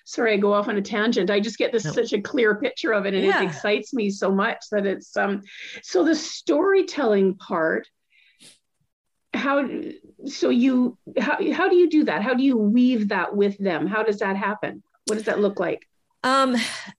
sorry, 0.05 0.33
I 0.33 0.37
go 0.37 0.51
off 0.53 0.67
on 0.67 0.75
a 0.77 0.81
tangent. 0.81 1.29
I 1.29 1.39
just 1.39 1.57
get 1.57 1.71
this 1.71 1.85
No. 1.85 1.91
such 1.91 2.11
a 2.11 2.19
clear 2.21 2.55
picture 2.55 2.91
of 2.91 3.05
it 3.05 3.13
and 3.13 3.23
Yeah. 3.25 3.41
it 3.41 3.45
excites 3.45 3.93
me 3.93 4.09
so 4.09 4.31
much 4.31 4.57
that 4.71 4.85
it's 4.85 5.15
um 5.15 5.41
so 5.81 6.03
the 6.03 6.15
storytelling 6.15 7.35
part 7.35 7.87
how 9.43 9.67
so 10.25 10.49
you 10.49 10.97
how, 11.19 11.37
how 11.51 11.67
do 11.67 11.75
you 11.75 11.89
do 11.89 12.05
that? 12.05 12.21
How 12.23 12.33
do 12.33 12.43
you 12.43 12.57
weave 12.57 13.09
that 13.09 13.35
with 13.35 13.57
them? 13.57 13.87
How 13.87 14.01
does 14.03 14.19
that 14.19 14.37
happen? 14.37 14.81
What 15.07 15.15
does 15.15 15.25
that 15.25 15.39
look 15.39 15.59
like? 15.59 15.85
Um, 16.23 16.55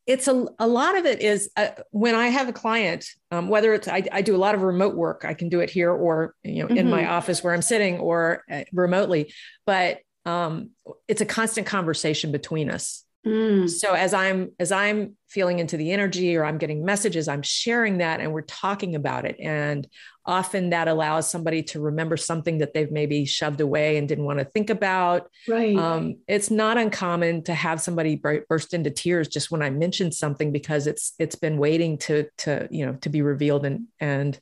it's 0.07 0.29
a, 0.29 0.47
a 0.59 0.67
lot 0.67 0.99
of 0.99 1.07
it 1.07 1.23
is 1.23 1.49
uh, 1.57 1.69
when 1.93 2.15
I 2.15 2.27
have 2.29 2.47
a 2.51 2.53
client, 2.53 3.07
um, 3.31 3.49
whether 3.49 3.73
it's, 3.73 3.89
I, 3.89 4.03
I 4.13 4.21
do 4.21 4.37
a 4.37 4.43
lot 4.47 4.55
of 4.55 4.61
remote 4.61 4.95
work, 4.95 5.25
I 5.25 5.33
can 5.33 5.49
do 5.49 5.61
it 5.61 5.71
here 5.71 5.91
or, 5.91 6.35
you 6.43 6.63
know, 6.63 6.75
in 6.75 6.91
my 6.91 7.07
office 7.07 7.43
where 7.43 7.55
I'm 7.55 7.63
sitting 7.63 7.99
or 8.01 8.45
uh, 8.51 8.65
remotely, 8.75 9.33
but 9.65 10.01
um, 10.27 10.71
it's 11.09 11.23
a 11.23 11.27
constant 11.27 11.67
conversation 11.67 12.33
between 12.33 12.69
us. 12.69 13.05
Mm, 13.27 13.71
So 13.71 13.93
as 13.93 14.13
I'm, 14.15 14.53
as 14.59 14.71
I'm 14.73 15.17
feeling 15.29 15.59
into 15.59 15.77
the 15.77 15.93
energy 15.93 16.37
or 16.37 16.45
I'm 16.45 16.59
getting 16.59 16.85
messages, 16.85 17.29
I'm 17.29 17.43
sharing 17.43 17.99
that 17.99 18.21
and 18.21 18.33
we're 18.33 18.43
talking 18.43 18.95
about 18.95 19.25
it. 19.25 19.37
And 19.41 19.87
often 20.27 20.71
that 20.71 20.89
allows 20.89 21.29
somebody 21.29 21.63
to 21.63 21.81
remember 21.81 22.17
something 22.17 22.59
that 22.59 22.73
they've 22.73 22.91
maybe 22.91 23.25
shoved 23.25 23.61
away 23.61 23.97
and 23.97 24.09
didn't 24.09 24.25
want 24.25 24.39
to 24.39 24.45
think 24.45 24.71
about 24.71 25.31
right. 25.49 25.77
um, 25.77 26.17
it's 26.27 26.51
not 26.51 26.79
uncommon 26.79 27.43
to 27.45 27.55
have 27.55 27.81
somebody 27.81 28.17
bur- 28.17 28.45
burst 28.49 28.73
into 28.73 28.91
tears 28.91 29.29
just 29.29 29.51
when 29.51 29.63
I 29.63 29.71
mention 29.71 30.13
something 30.13 30.51
because 30.51 30.87
it's 30.87 31.13
it's 31.19 31.37
been 31.37 31.59
waiting 31.59 31.99
to 31.99 32.27
to 32.39 32.69
you 32.71 32.87
know 32.87 32.95
to 33.03 33.09
be 33.09 33.23
revealed 33.23 33.67
and 33.67 33.87
and 34.01 34.39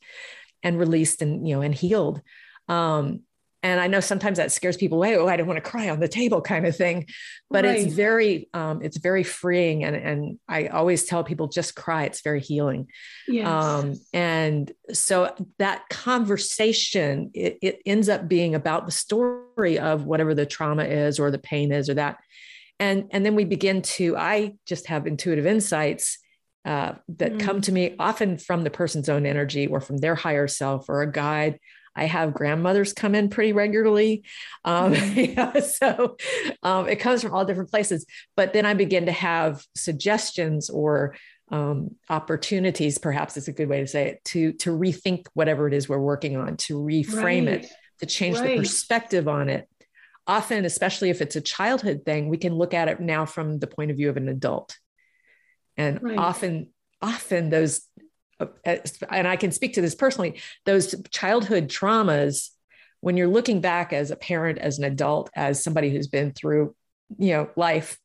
and 0.62 0.78
released 0.78 1.22
and 1.22 1.46
you 1.46 1.56
know 1.56 1.62
and 1.62 1.74
healed. 1.74 2.22
Um, 2.68 3.22
and 3.62 3.80
I 3.80 3.86
know 3.86 4.00
sometimes 4.00 4.38
that 4.38 4.50
scares 4.50 4.76
people 4.76 4.98
away. 4.98 5.16
Oh, 5.16 5.28
I 5.28 5.36
don't 5.36 5.46
want 5.46 5.62
to 5.62 5.70
cry 5.70 5.88
on 5.88 6.00
the 6.00 6.08
table, 6.08 6.40
kind 6.40 6.66
of 6.66 6.76
thing. 6.76 7.06
But 7.50 7.64
Right. 7.64 7.78
it's 7.78 7.94
very 7.94 8.48
um, 8.52 8.80
it's 8.82 8.96
very 8.96 9.22
freeing, 9.22 9.84
and 9.84 9.94
and 9.94 10.38
I 10.48 10.66
always 10.66 11.04
tell 11.04 11.22
people 11.22 11.48
just 11.48 11.76
cry. 11.76 12.04
It's 12.04 12.22
very 12.22 12.40
healing. 12.40 12.88
yes. 13.28 13.46
Um, 13.46 13.94
and 14.12 14.72
so 14.92 15.34
that 15.58 15.88
conversation, 15.88 17.30
it, 17.34 17.58
it 17.62 17.82
ends 17.86 18.08
up 18.08 18.28
being 18.28 18.54
about 18.54 18.86
the 18.86 18.92
story 18.92 19.78
of 19.78 20.04
whatever 20.06 20.34
the 20.34 20.46
trauma 20.46 20.84
is 20.84 21.18
or 21.18 21.30
the 21.30 21.38
pain 21.38 21.72
is 21.72 21.88
or 21.88 21.94
that. 21.94 22.18
and 22.80 23.04
and 23.10 23.24
then 23.24 23.34
we 23.34 23.44
begin 23.44 23.82
to 23.82 24.16
i 24.16 24.54
just 24.66 24.86
have 24.86 25.06
intuitive 25.06 25.46
insights 25.46 26.18
uh, 26.64 26.94
that 27.08 27.34
mm. 27.34 27.40
come 27.40 27.60
to 27.60 27.72
me 27.72 27.94
often 27.98 28.38
from 28.38 28.62
the 28.62 28.70
person's 28.70 29.08
own 29.08 29.26
energy 29.26 29.66
or 29.66 29.80
from 29.80 29.98
their 29.98 30.14
higher 30.14 30.48
self 30.48 30.88
or 30.88 31.02
a 31.02 31.10
guide 31.10 31.58
I 31.94 32.06
have 32.06 32.34
grandmothers 32.34 32.92
come 32.92 33.14
in 33.14 33.28
pretty 33.28 33.52
regularly. 33.52 34.24
Um, 34.64 34.94
mm-hmm. 34.94 35.60
so 35.84 36.16
um, 36.62 36.88
it 36.88 36.96
comes 36.96 37.22
from 37.22 37.34
all 37.34 37.44
different 37.44 37.70
places. 37.70 38.06
But 38.36 38.52
then 38.52 38.66
I 38.66 38.74
begin 38.74 39.06
to 39.06 39.12
have 39.12 39.64
suggestions 39.74 40.70
or 40.70 41.14
um, 41.50 41.94
opportunities, 42.08 42.98
perhaps 42.98 43.36
is 43.36 43.48
a 43.48 43.52
good 43.52 43.68
way 43.68 43.80
to 43.80 43.86
say 43.86 44.08
it, 44.08 44.24
to, 44.26 44.52
to 44.54 44.70
rethink 44.70 45.26
whatever 45.34 45.68
it 45.68 45.74
is 45.74 45.88
we're 45.88 45.98
working 45.98 46.36
on, 46.36 46.56
to 46.56 46.78
reframe 46.78 47.46
right. 47.46 47.64
it, 47.64 47.72
to 48.00 48.06
change 48.06 48.38
right. 48.38 48.56
the 48.56 48.56
perspective 48.56 49.28
on 49.28 49.50
it. 49.50 49.68
Often, 50.26 50.64
especially 50.64 51.10
if 51.10 51.20
it's 51.20 51.36
a 51.36 51.40
childhood 51.40 52.02
thing, 52.06 52.28
we 52.28 52.38
can 52.38 52.54
look 52.54 52.74
at 52.74 52.88
it 52.88 53.00
now 53.00 53.26
from 53.26 53.58
the 53.58 53.66
point 53.66 53.90
of 53.90 53.96
view 53.96 54.08
of 54.08 54.16
an 54.16 54.28
adult. 54.28 54.78
And 55.76 56.02
right. 56.02 56.16
often, 56.16 56.70
often 57.02 57.50
those 57.50 57.82
and 58.64 59.28
I 59.28 59.36
can 59.36 59.52
speak 59.52 59.74
to 59.74 59.80
this 59.80 59.94
personally, 59.94 60.40
those 60.64 60.94
childhood 61.10 61.68
traumas, 61.68 62.50
when 63.00 63.16
you're 63.16 63.28
looking 63.28 63.60
back 63.60 63.92
as 63.92 64.10
a 64.10 64.16
parent, 64.16 64.58
as 64.58 64.78
an 64.78 64.84
adult, 64.84 65.30
as 65.34 65.62
somebody 65.62 65.90
who's 65.90 66.06
been 66.06 66.32
through, 66.32 66.74
you 67.18 67.32
know, 67.32 67.50
life, 67.56 67.98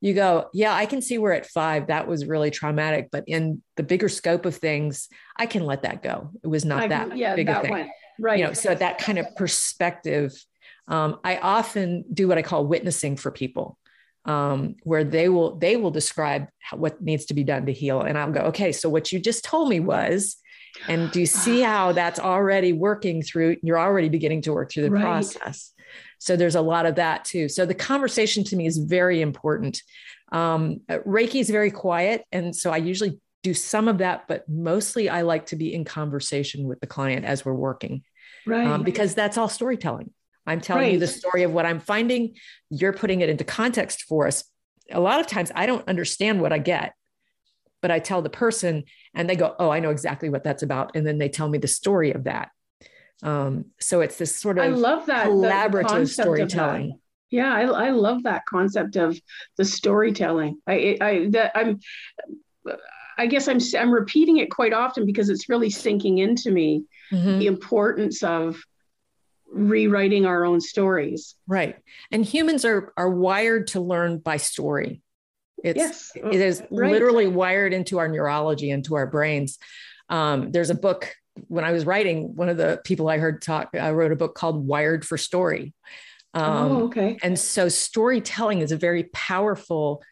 you 0.00 0.14
go, 0.14 0.48
yeah, 0.52 0.74
I 0.74 0.84
can 0.86 1.00
see 1.00 1.16
where 1.16 1.32
at 1.32 1.46
five 1.46 1.86
that 1.86 2.06
was 2.08 2.26
really 2.26 2.50
traumatic, 2.50 3.08
but 3.12 3.24
in 3.26 3.62
the 3.76 3.82
bigger 3.82 4.08
scope 4.08 4.44
of 4.44 4.56
things, 4.56 5.08
I 5.36 5.46
can 5.46 5.64
let 5.64 5.82
that 5.82 6.02
go. 6.02 6.32
It 6.42 6.48
was 6.48 6.64
not 6.64 6.82
I, 6.82 6.88
that 6.88 7.16
yeah, 7.16 7.36
big 7.36 7.46
that 7.46 7.58
a 7.58 7.62
thing, 7.62 7.70
one. 7.70 7.90
right? 8.18 8.38
You 8.38 8.46
know, 8.46 8.52
so 8.52 8.74
that 8.74 8.98
kind 8.98 9.18
of 9.18 9.26
perspective. 9.36 10.32
Um, 10.88 11.20
I 11.22 11.36
often 11.36 12.04
do 12.12 12.26
what 12.26 12.36
I 12.36 12.42
call 12.42 12.66
witnessing 12.66 13.16
for 13.16 13.30
people 13.30 13.78
um, 14.24 14.76
where 14.84 15.04
they 15.04 15.28
will 15.28 15.56
they 15.56 15.76
will 15.76 15.90
describe 15.90 16.48
what 16.72 17.00
needs 17.02 17.26
to 17.26 17.34
be 17.34 17.44
done 17.44 17.66
to 17.66 17.72
heal. 17.72 18.00
And 18.00 18.16
i'll 18.16 18.30
go 18.30 18.40
okay 18.42 18.72
so 18.72 18.88
what 18.88 19.12
you 19.12 19.18
just 19.18 19.44
told 19.44 19.68
me 19.68 19.80
was 19.80 20.36
and 20.88 21.10
do 21.10 21.20
you 21.20 21.26
see 21.26 21.60
how 21.72 21.92
that's 21.92 22.20
already 22.20 22.72
working 22.72 23.22
through 23.22 23.56
you're 23.62 23.78
already 23.78 24.08
beginning 24.08 24.42
to 24.42 24.52
work 24.52 24.72
through 24.72 24.84
the 24.84 24.90
right. 24.90 25.02
process. 25.02 25.72
So 26.18 26.36
there's 26.36 26.54
a 26.54 26.60
lot 26.60 26.86
of 26.86 26.94
that 26.94 27.24
too. 27.24 27.48
So 27.48 27.66
the 27.66 27.74
conversation 27.74 28.44
to 28.44 28.56
me 28.56 28.66
is 28.66 28.78
very 28.78 29.20
important. 29.20 29.82
Um, 30.30 30.80
reiki 30.88 31.40
is 31.40 31.50
very 31.50 31.70
quiet 31.70 32.24
and 32.32 32.56
so 32.56 32.70
i 32.70 32.78
usually 32.78 33.20
do 33.42 33.52
some 33.52 33.86
of 33.86 33.98
that 33.98 34.26
but 34.28 34.48
mostly 34.48 35.10
i 35.10 35.22
like 35.22 35.46
to 35.46 35.56
be 35.56 35.74
in 35.74 35.84
conversation 35.84 36.66
with 36.66 36.80
the 36.80 36.86
client 36.86 37.26
as 37.26 37.44
we're 37.44 37.52
working. 37.52 38.02
Right. 38.46 38.66
Um, 38.66 38.82
because 38.82 39.14
that's 39.14 39.36
all 39.36 39.48
storytelling 39.48 40.10
I'm 40.46 40.60
telling 40.60 40.84
right. 40.84 40.92
you 40.92 40.98
the 40.98 41.06
story 41.06 41.42
of 41.42 41.52
what 41.52 41.66
I'm 41.66 41.80
finding. 41.80 42.34
You're 42.70 42.92
putting 42.92 43.20
it 43.20 43.28
into 43.28 43.44
context 43.44 44.02
for 44.02 44.26
us. 44.26 44.44
A 44.90 45.00
lot 45.00 45.20
of 45.20 45.26
times 45.26 45.52
I 45.54 45.66
don't 45.66 45.86
understand 45.88 46.40
what 46.40 46.52
I 46.52 46.58
get, 46.58 46.94
but 47.80 47.90
I 47.90 47.98
tell 47.98 48.22
the 48.22 48.30
person 48.30 48.84
and 49.14 49.28
they 49.28 49.36
go, 49.36 49.54
Oh, 49.58 49.70
I 49.70 49.80
know 49.80 49.90
exactly 49.90 50.28
what 50.28 50.44
that's 50.44 50.62
about. 50.62 50.96
And 50.96 51.06
then 51.06 51.18
they 51.18 51.28
tell 51.28 51.48
me 51.48 51.58
the 51.58 51.68
story 51.68 52.12
of 52.12 52.24
that. 52.24 52.50
Um, 53.22 53.66
so 53.78 54.00
it's 54.00 54.16
this 54.16 54.34
sort 54.34 54.58
of 54.58 54.64
I 54.64 54.68
love 54.68 55.06
that 55.06 55.28
collaborative 55.28 56.08
storytelling. 56.08 56.98
Yeah, 57.30 57.52
I, 57.54 57.62
I 57.62 57.90
love 57.90 58.24
that 58.24 58.42
concept 58.46 58.96
of 58.96 59.18
the 59.56 59.64
storytelling. 59.64 60.58
I, 60.66 60.98
I 61.00 61.28
that 61.30 61.52
I'm 61.54 61.80
I 63.16 63.26
guess 63.26 63.48
I'm 63.48 63.58
I'm 63.78 63.90
repeating 63.90 64.38
it 64.38 64.50
quite 64.50 64.72
often 64.72 65.06
because 65.06 65.30
it's 65.30 65.48
really 65.48 65.70
sinking 65.70 66.18
into 66.18 66.50
me 66.50 66.84
mm-hmm. 67.12 67.38
the 67.38 67.46
importance 67.46 68.22
of 68.22 68.62
rewriting 69.52 70.26
our 70.26 70.44
own 70.44 70.60
stories. 70.60 71.34
Right. 71.46 71.76
And 72.10 72.24
humans 72.24 72.64
are 72.64 72.92
are 72.96 73.10
wired 73.10 73.68
to 73.68 73.80
learn 73.80 74.18
by 74.18 74.38
story. 74.38 75.02
It's 75.62 75.78
yes. 75.78 76.12
it 76.16 76.40
is 76.40 76.62
right. 76.70 76.90
literally 76.90 77.28
wired 77.28 77.72
into 77.72 77.98
our 77.98 78.08
neurology, 78.08 78.70
into 78.70 78.96
our 78.96 79.06
brains. 79.06 79.58
Um, 80.08 80.50
there's 80.50 80.70
a 80.70 80.74
book 80.74 81.14
when 81.48 81.64
I 81.64 81.72
was 81.72 81.86
writing, 81.86 82.36
one 82.36 82.48
of 82.48 82.56
the 82.56 82.80
people 82.84 83.08
I 83.08 83.18
heard 83.18 83.40
talk, 83.40 83.70
I 83.74 83.92
wrote 83.92 84.12
a 84.12 84.16
book 84.16 84.34
called 84.34 84.66
Wired 84.66 85.04
for 85.04 85.16
Story. 85.16 85.72
Um, 86.34 86.72
oh, 86.72 86.84
okay. 86.84 87.18
And 87.22 87.38
so 87.38 87.68
storytelling 87.68 88.60
is 88.60 88.72
a 88.72 88.76
very 88.76 89.04
powerful 89.04 90.02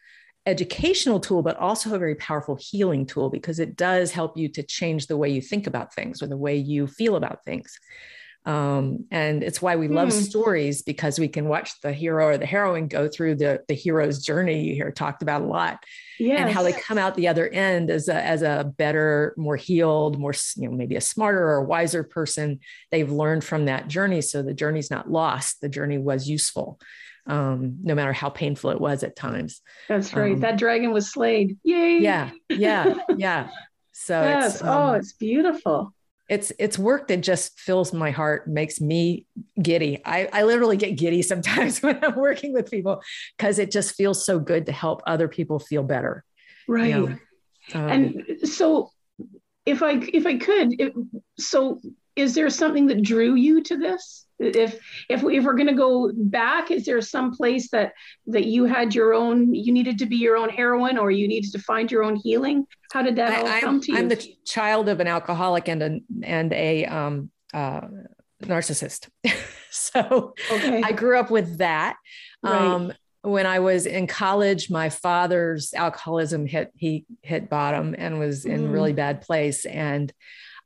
educational 0.46 1.20
tool, 1.20 1.42
but 1.42 1.56
also 1.56 1.94
a 1.94 1.98
very 1.98 2.14
powerful 2.14 2.56
healing 2.58 3.06
tool 3.06 3.30
because 3.30 3.58
it 3.58 3.76
does 3.76 4.10
help 4.10 4.36
you 4.36 4.48
to 4.48 4.62
change 4.62 5.06
the 5.06 5.16
way 5.16 5.28
you 5.28 5.42
think 5.42 5.66
about 5.66 5.94
things 5.94 6.22
or 6.22 6.26
the 6.26 6.36
way 6.36 6.56
you 6.56 6.86
feel 6.86 7.16
about 7.16 7.44
things. 7.44 7.78
Um, 8.46 9.04
and 9.10 9.42
it's 9.42 9.60
why 9.60 9.76
we 9.76 9.88
love 9.88 10.12
hmm. 10.12 10.20
stories 10.20 10.80
because 10.80 11.18
we 11.18 11.28
can 11.28 11.46
watch 11.46 11.78
the 11.82 11.92
hero 11.92 12.28
or 12.28 12.38
the 12.38 12.46
heroine 12.46 12.88
go 12.88 13.06
through 13.06 13.34
the, 13.34 13.62
the 13.68 13.74
hero's 13.74 14.24
journey 14.24 14.64
you 14.64 14.74
hear 14.74 14.90
talked 14.90 15.22
about 15.22 15.42
a 15.42 15.46
lot 15.46 15.84
yes. 16.18 16.40
and 16.40 16.50
how 16.50 16.62
they 16.62 16.72
come 16.72 16.96
out 16.96 17.14
the 17.14 17.28
other 17.28 17.48
end 17.48 17.90
as 17.90 18.08
a, 18.08 18.14
as 18.14 18.40
a 18.40 18.72
better, 18.78 19.34
more 19.36 19.56
healed, 19.56 20.18
more, 20.18 20.32
you 20.56 20.68
know, 20.68 20.74
maybe 20.74 20.96
a 20.96 21.02
smarter 21.02 21.50
or 21.50 21.64
wiser 21.64 22.02
person. 22.02 22.60
They've 22.90 23.10
learned 23.10 23.44
from 23.44 23.66
that 23.66 23.88
journey. 23.88 24.22
So 24.22 24.42
the 24.42 24.54
journey's 24.54 24.90
not 24.90 25.10
lost. 25.10 25.60
The 25.60 25.68
journey 25.68 25.98
was 25.98 26.28
useful. 26.28 26.80
Um, 27.26 27.76
no 27.82 27.94
matter 27.94 28.14
how 28.14 28.30
painful 28.30 28.70
it 28.70 28.80
was 28.80 29.02
at 29.02 29.14
times. 29.14 29.60
That's 29.86 30.14
right. 30.14 30.32
Um, 30.32 30.40
that 30.40 30.56
dragon 30.56 30.92
was 30.92 31.12
slayed. 31.12 31.58
Yay. 31.62 31.98
Yeah. 31.98 32.30
Yeah. 32.48 32.94
Yeah. 33.16 33.50
So 33.92 34.20
yes. 34.22 34.54
It's, 34.54 34.62
oh, 34.62 34.72
um, 34.72 34.90
oh, 34.90 34.92
it's 34.94 35.12
beautiful 35.12 35.92
it's 36.30 36.52
it's 36.60 36.78
work 36.78 37.08
that 37.08 37.18
just 37.22 37.58
fills 37.58 37.92
my 37.92 38.12
heart 38.12 38.46
makes 38.46 38.80
me 38.80 39.26
giddy. 39.60 40.00
I, 40.04 40.28
I 40.32 40.44
literally 40.44 40.76
get 40.76 40.96
giddy 40.96 41.22
sometimes 41.32 41.82
when 41.82 42.02
i'm 42.02 42.16
working 42.16 42.54
with 42.54 42.70
people 42.70 43.02
because 43.36 43.58
it 43.58 43.70
just 43.70 43.96
feels 43.96 44.24
so 44.24 44.38
good 44.38 44.64
to 44.66 44.72
help 44.72 45.02
other 45.06 45.28
people 45.28 45.58
feel 45.58 45.82
better. 45.82 46.24
Right. 46.66 46.90
You 46.90 47.08
know? 47.08 47.18
um, 47.74 47.88
and 47.90 48.38
so 48.44 48.90
if 49.66 49.82
i 49.82 49.92
if 50.12 50.24
i 50.24 50.38
could 50.38 50.80
if, 50.80 50.94
so 51.38 51.80
is 52.20 52.34
there 52.34 52.50
something 52.50 52.86
that 52.86 53.02
drew 53.02 53.34
you 53.34 53.62
to 53.62 53.76
this 53.76 54.26
if 54.38 54.80
if, 55.08 55.22
we, 55.22 55.38
if 55.38 55.44
we're 55.44 55.54
going 55.54 55.66
to 55.66 55.74
go 55.74 56.12
back 56.14 56.70
is 56.70 56.84
there 56.84 57.00
some 57.00 57.32
place 57.32 57.70
that 57.70 57.92
that 58.26 58.46
you 58.46 58.64
had 58.64 58.94
your 58.94 59.12
own 59.12 59.54
you 59.54 59.72
needed 59.72 59.98
to 59.98 60.06
be 60.06 60.16
your 60.16 60.36
own 60.36 60.48
heroine 60.48 60.98
or 60.98 61.10
you 61.10 61.28
needed 61.28 61.52
to 61.52 61.58
find 61.58 61.90
your 61.90 62.02
own 62.02 62.16
healing 62.16 62.66
how 62.92 63.02
did 63.02 63.16
that 63.16 63.32
I, 63.32 63.40
all 63.40 63.46
I'm, 63.46 63.60
come 63.60 63.80
to 63.82 63.92
you 63.92 63.98
i'm 63.98 64.08
the 64.08 64.34
child 64.46 64.88
of 64.88 65.00
an 65.00 65.06
alcoholic 65.06 65.68
and 65.68 65.82
a 65.82 66.00
and 66.22 66.52
a 66.52 66.86
um, 66.86 67.30
uh, 67.52 67.82
narcissist 68.44 69.08
so 69.70 70.34
okay. 70.50 70.82
i 70.82 70.92
grew 70.92 71.18
up 71.18 71.30
with 71.30 71.58
that 71.58 71.96
right. 72.42 72.54
um, 72.54 72.92
when 73.22 73.46
I 73.46 73.58
was 73.58 73.84
in 73.84 74.06
college, 74.06 74.70
my 74.70 74.88
father's 74.88 75.74
alcoholism 75.74 76.46
hit 76.46 76.72
he 76.74 77.04
hit 77.22 77.50
bottom 77.50 77.94
and 77.98 78.18
was 78.18 78.46
in 78.46 78.68
mm. 78.68 78.72
really 78.72 78.94
bad 78.94 79.20
place. 79.20 79.66
And 79.66 80.10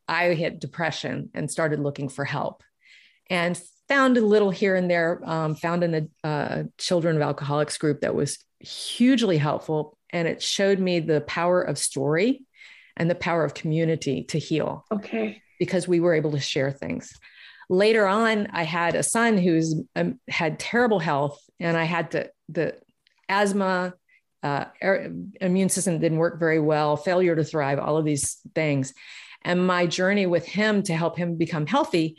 I 0.08 0.34
hit 0.34 0.60
depression 0.60 1.30
and 1.34 1.50
started 1.50 1.80
looking 1.80 2.08
for 2.08 2.24
help 2.24 2.62
and 3.30 3.60
found 3.88 4.16
a 4.16 4.20
little 4.24 4.50
here 4.50 4.74
and 4.76 4.90
there, 4.90 5.20
um, 5.24 5.54
found 5.54 5.84
in 5.84 5.90
the 5.92 6.08
uh, 6.22 6.62
children 6.78 7.16
of 7.16 7.22
alcoholics 7.22 7.78
group 7.78 8.00
that 8.00 8.14
was 8.14 8.38
hugely 8.60 9.38
helpful. 9.38 9.98
And 10.10 10.28
it 10.28 10.42
showed 10.42 10.78
me 10.78 11.00
the 11.00 11.20
power 11.22 11.60
of 11.62 11.78
story 11.78 12.42
and 12.96 13.10
the 13.10 13.14
power 13.14 13.44
of 13.44 13.54
community 13.54 14.24
to 14.24 14.38
heal. 14.38 14.84
Okay. 14.92 15.42
Because 15.58 15.88
we 15.88 16.00
were 16.00 16.14
able 16.14 16.32
to 16.32 16.40
share 16.40 16.70
things. 16.70 17.12
Later 17.68 18.06
on, 18.06 18.48
I 18.52 18.64
had 18.64 18.94
a 18.94 19.02
son 19.02 19.38
who's 19.38 19.74
um, 19.96 20.20
had 20.28 20.58
terrible 20.58 20.98
health, 20.98 21.40
and 21.58 21.76
I 21.76 21.84
had 21.84 22.10
to, 22.12 22.30
the 22.48 22.76
asthma, 23.28 23.94
uh, 24.42 24.66
immune 25.40 25.70
system 25.70 25.98
didn't 25.98 26.18
work 26.18 26.38
very 26.38 26.60
well, 26.60 26.96
failure 26.96 27.34
to 27.34 27.44
thrive, 27.44 27.78
all 27.78 27.96
of 27.96 28.04
these 28.04 28.36
things. 28.54 28.92
And 29.44 29.66
my 29.66 29.86
journey 29.86 30.26
with 30.26 30.46
him 30.46 30.82
to 30.84 30.94
help 30.94 31.16
him 31.16 31.36
become 31.36 31.66
healthy 31.66 32.16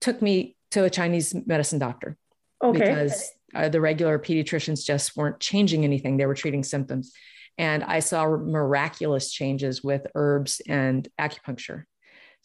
took 0.00 0.22
me 0.22 0.56
to 0.72 0.84
a 0.84 0.90
Chinese 0.90 1.34
medicine 1.46 1.78
doctor. 1.78 2.16
Okay. 2.62 2.78
Because 2.78 3.30
uh, 3.54 3.68
the 3.68 3.80
regular 3.80 4.18
pediatricians 4.18 4.84
just 4.84 5.16
weren't 5.16 5.40
changing 5.40 5.84
anything, 5.84 6.16
they 6.16 6.26
were 6.26 6.34
treating 6.34 6.64
symptoms. 6.64 7.12
And 7.58 7.84
I 7.84 8.00
saw 8.00 8.26
miraculous 8.26 9.30
changes 9.30 9.84
with 9.84 10.06
herbs 10.14 10.62
and 10.66 11.06
acupuncture. 11.20 11.84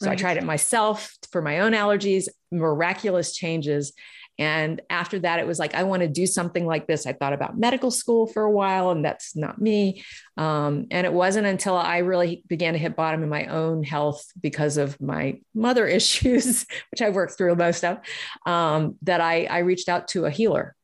So 0.00 0.08
right. 0.08 0.12
I 0.12 0.16
tried 0.16 0.36
it 0.36 0.44
myself 0.44 1.16
for 1.32 1.42
my 1.42 1.60
own 1.60 1.72
allergies, 1.72 2.28
miraculous 2.52 3.34
changes. 3.34 3.94
And 4.38 4.80
after 4.88 5.18
that, 5.20 5.40
it 5.40 5.46
was 5.46 5.58
like, 5.58 5.74
I 5.74 5.82
want 5.82 6.02
to 6.02 6.08
do 6.08 6.24
something 6.24 6.64
like 6.64 6.86
this. 6.86 7.06
I 7.06 7.12
thought 7.12 7.32
about 7.32 7.58
medical 7.58 7.90
school 7.90 8.28
for 8.28 8.44
a 8.44 8.50
while, 8.50 8.90
and 8.90 9.04
that's 9.04 9.34
not 9.34 9.60
me. 9.60 10.04
Um, 10.36 10.86
and 10.92 11.04
it 11.04 11.12
wasn't 11.12 11.48
until 11.48 11.76
I 11.76 11.98
really 11.98 12.44
began 12.46 12.74
to 12.74 12.78
hit 12.78 12.94
bottom 12.94 13.24
in 13.24 13.28
my 13.28 13.46
own 13.46 13.82
health 13.82 14.24
because 14.40 14.76
of 14.76 15.00
my 15.00 15.40
mother 15.54 15.86
issues, 15.98 16.66
which 16.92 17.02
I 17.02 17.10
worked 17.10 17.36
through 17.36 17.56
most 17.56 17.84
of, 17.84 17.98
um, 18.46 18.96
that 19.02 19.20
I, 19.20 19.46
I 19.46 19.58
reached 19.58 19.88
out 19.88 20.08
to 20.08 20.26
a 20.26 20.30
healer. 20.30 20.76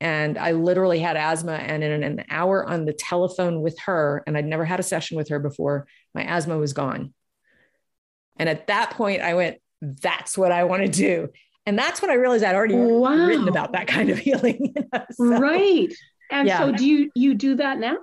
And 0.00 0.36
I 0.38 0.52
literally 0.52 0.98
had 0.98 1.16
asthma. 1.16 1.52
And 1.52 1.84
in 1.84 2.02
an 2.02 2.24
hour 2.30 2.66
on 2.66 2.84
the 2.84 2.92
telephone 2.92 3.60
with 3.60 3.78
her, 3.80 4.22
and 4.26 4.36
I'd 4.36 4.44
never 4.46 4.64
had 4.64 4.80
a 4.80 4.82
session 4.82 5.16
with 5.16 5.28
her 5.28 5.38
before, 5.38 5.86
my 6.14 6.24
asthma 6.24 6.58
was 6.58 6.72
gone. 6.72 7.12
And 8.36 8.48
at 8.48 8.66
that 8.66 8.90
point, 8.90 9.22
I 9.22 9.34
went, 9.34 9.58
that's 9.80 10.36
what 10.36 10.52
I 10.52 10.64
want 10.64 10.82
to 10.82 10.88
do. 10.88 11.28
And 11.66 11.78
that's 11.78 12.02
when 12.02 12.10
I 12.10 12.14
realized 12.14 12.44
I'd 12.44 12.54
already 12.54 12.74
wow. 12.76 13.26
written 13.26 13.48
about 13.48 13.72
that 13.72 13.86
kind 13.86 14.10
of 14.10 14.18
healing. 14.26 14.72
You 14.76 14.88
know? 14.92 15.04
so, 15.10 15.24
right. 15.38 15.92
And 16.30 16.48
Yeah. 16.48 16.58
so 16.58 16.72
do 16.72 16.86
you 16.86 17.10
you 17.14 17.34
do 17.34 17.56
that 17.56 17.78
now? 17.78 17.98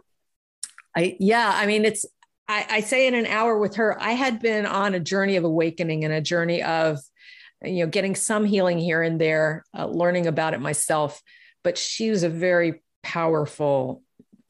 I 0.95 1.15
yeah, 1.19 1.51
I 1.55 1.65
mean 1.65 1.85
it's 1.85 2.05
I, 2.47 2.65
I 2.69 2.79
say 2.81 3.07
in 3.07 3.13
an 3.15 3.27
hour 3.27 3.57
with 3.57 3.75
her, 3.75 4.01
I 4.01 4.11
had 4.11 4.41
been 4.41 4.65
on 4.65 4.93
a 4.93 4.99
journey 4.99 5.37
of 5.37 5.43
awakening 5.45 6.03
and 6.03 6.13
a 6.13 6.21
journey 6.21 6.61
of 6.63 6.99
you 7.63 7.85
know 7.85 7.87
getting 7.87 8.15
some 8.15 8.45
healing 8.45 8.77
here 8.77 9.01
and 9.01 9.19
there, 9.21 9.63
uh, 9.77 9.85
learning 9.85 10.27
about 10.27 10.53
it 10.53 10.59
myself. 10.59 11.21
But 11.63 11.77
she 11.77 12.09
was 12.09 12.23
a 12.23 12.29
very 12.29 12.81
powerful, 13.03 14.03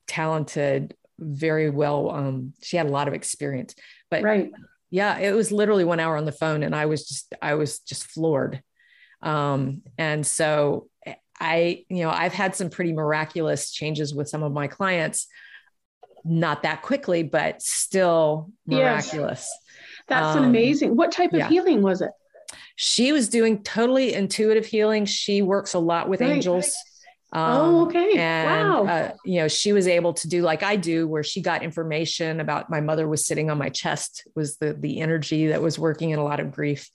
talented, 0.08 0.96
very 1.20 1.70
well. 1.70 2.10
Um, 2.10 2.54
she 2.62 2.78
had 2.78 2.86
a 2.88 2.90
lot 2.90 3.08
of 3.08 3.14
experience. 3.14 3.76
But 4.10 4.24
Right. 4.24 4.52
yeah, 4.90 5.20
it 5.20 5.34
was 5.34 5.52
literally 5.52 5.84
one 5.84 6.00
hour 6.00 6.18
on 6.18 6.26
the 6.26 6.32
phone, 6.32 6.64
and 6.64 6.76
I 6.76 6.86
was 6.86 7.08
just 7.08 7.34
I 7.42 7.56
was 7.56 7.80
just 7.80 8.06
floored. 8.06 8.64
Um, 9.22 9.82
and 9.98 10.26
so 10.26 10.88
I, 11.40 11.86
you 11.90 12.04
know, 12.04 12.10
I've 12.12 12.34
had 12.34 12.56
some 12.56 12.70
pretty 12.70 12.94
miraculous 12.94 13.72
changes 13.72 14.14
with 14.14 14.30
some 14.30 14.44
of 14.44 14.52
my 14.52 14.68
clients 14.68 15.28
not 16.24 16.64
that 16.64 16.84
quickly, 16.84 17.24
but 17.24 17.62
still 17.62 18.52
Yes. 18.68 19.12
miraculous. 19.12 19.58
That's 20.08 20.38
Um, 20.38 20.44
amazing. 20.44 20.96
What 20.96 21.12
type 21.12 21.34
of 21.34 21.40
yeah. 21.40 21.50
healing 21.50 21.82
was 21.82 22.02
it? 22.02 22.12
She 22.76 23.12
was 23.12 23.28
doing 23.28 23.64
totally 23.64 24.14
intuitive 24.14 24.66
healing. 24.66 25.06
She 25.06 25.42
works 25.42 25.74
a 25.74 25.80
lot 25.80 26.10
with 26.10 26.22
Right. 26.22 26.32
angels. 26.32 26.74
Oh, 27.34 27.86
okay. 27.86 28.18
And, 28.18 28.70
Wow. 28.70 28.86
uh, 28.88 29.12
you 29.24 29.40
know, 29.40 29.48
she 29.48 29.72
was 29.72 29.88
able 29.88 30.14
to 30.16 30.28
do 30.28 30.42
like 30.42 30.64
I 30.64 30.76
do, 30.76 31.08
where 31.08 31.24
she 31.24 31.42
got 31.42 31.64
information 31.64 32.40
about 32.42 32.70
my 32.70 32.82
mother 32.82 33.08
was 33.08 33.26
sitting 33.26 33.50
on 33.50 33.58
my 33.58 33.70
chest, 33.70 34.28
was 34.36 34.58
the 34.58 34.74
the 34.74 35.00
energy 35.00 35.48
that 35.48 35.62
was 35.62 35.80
working 35.80 36.10
in 36.10 36.20
a 36.20 36.24
lot 36.24 36.40
of 36.42 36.52
grief. 36.52 36.90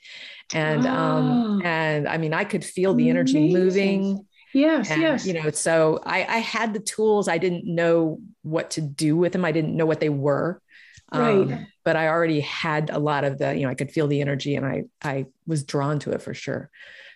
And 0.53 0.87
um, 0.87 1.31
Oh. 1.31 1.61
and 1.65 2.07
I 2.07 2.19
mean, 2.19 2.35
I 2.35 2.45
could 2.45 2.65
feel 2.65 2.93
the 2.95 3.09
energy 3.09 3.51
Amazing. 3.51 4.03
moving. 4.03 4.27
Yes, 4.53 4.91
And, 4.91 5.03
yes. 5.03 5.27
you 5.27 5.35
know, 5.35 5.51
so 5.51 6.01
I, 6.05 6.25
I 6.25 6.39
had 6.39 6.73
the 6.73 6.81
tools. 6.81 7.29
I 7.29 7.37
didn't 7.39 7.65
know 7.67 8.21
what 8.43 8.71
to 8.73 8.81
do 8.81 9.15
with 9.17 9.33
them. 9.33 9.45
I 9.45 9.53
didn't 9.53 9.77
know 9.77 9.85
what 9.87 10.01
they 10.01 10.09
were. 10.09 10.61
Um, 11.13 11.49
Right. 11.49 11.67
but 11.85 11.97
I 11.97 12.09
already 12.09 12.41
had 12.41 12.91
a 12.91 12.99
lot 12.99 13.25
of 13.25 13.39
the, 13.39 13.55
you 13.55 13.63
know, 13.63 13.69
I 13.71 13.75
could 13.75 13.91
feel 13.93 14.07
the 14.07 14.21
energy 14.21 14.55
and 14.57 14.65
I, 14.65 14.85
I 15.03 15.27
was 15.47 15.65
drawn 15.65 15.99
to 16.01 16.13
it 16.13 16.23
for 16.23 16.33
sure. 16.35 16.71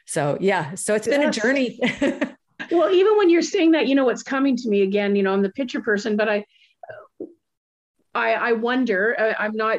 So 0.07 0.37
yeah, 0.41 0.75
so 0.75 0.95
it's 0.95 1.07
been 1.09 1.23
a 1.23 1.31
journey. 1.31 1.79
well, 2.71 2.91
even 2.91 3.17
when 3.17 3.31
you're 3.31 3.43
saying 3.43 3.73
that, 3.73 3.87
you 3.87 3.95
know, 3.95 4.05
what's 4.05 4.23
coming 4.23 4.57
to 4.57 4.69
me 4.69 4.83
again, 4.83 5.17
you 5.17 5.23
know, 5.23 5.33
I'm 5.33 5.43
the 5.43 5.51
picture 5.51 5.81
person, 5.81 6.17
but 6.17 6.29
I, 6.29 6.45
I, 8.15 8.33
I 8.33 8.53
wonder, 8.53 9.15
uh, 9.19 9.35
I'm 9.39 9.55
not 9.55 9.79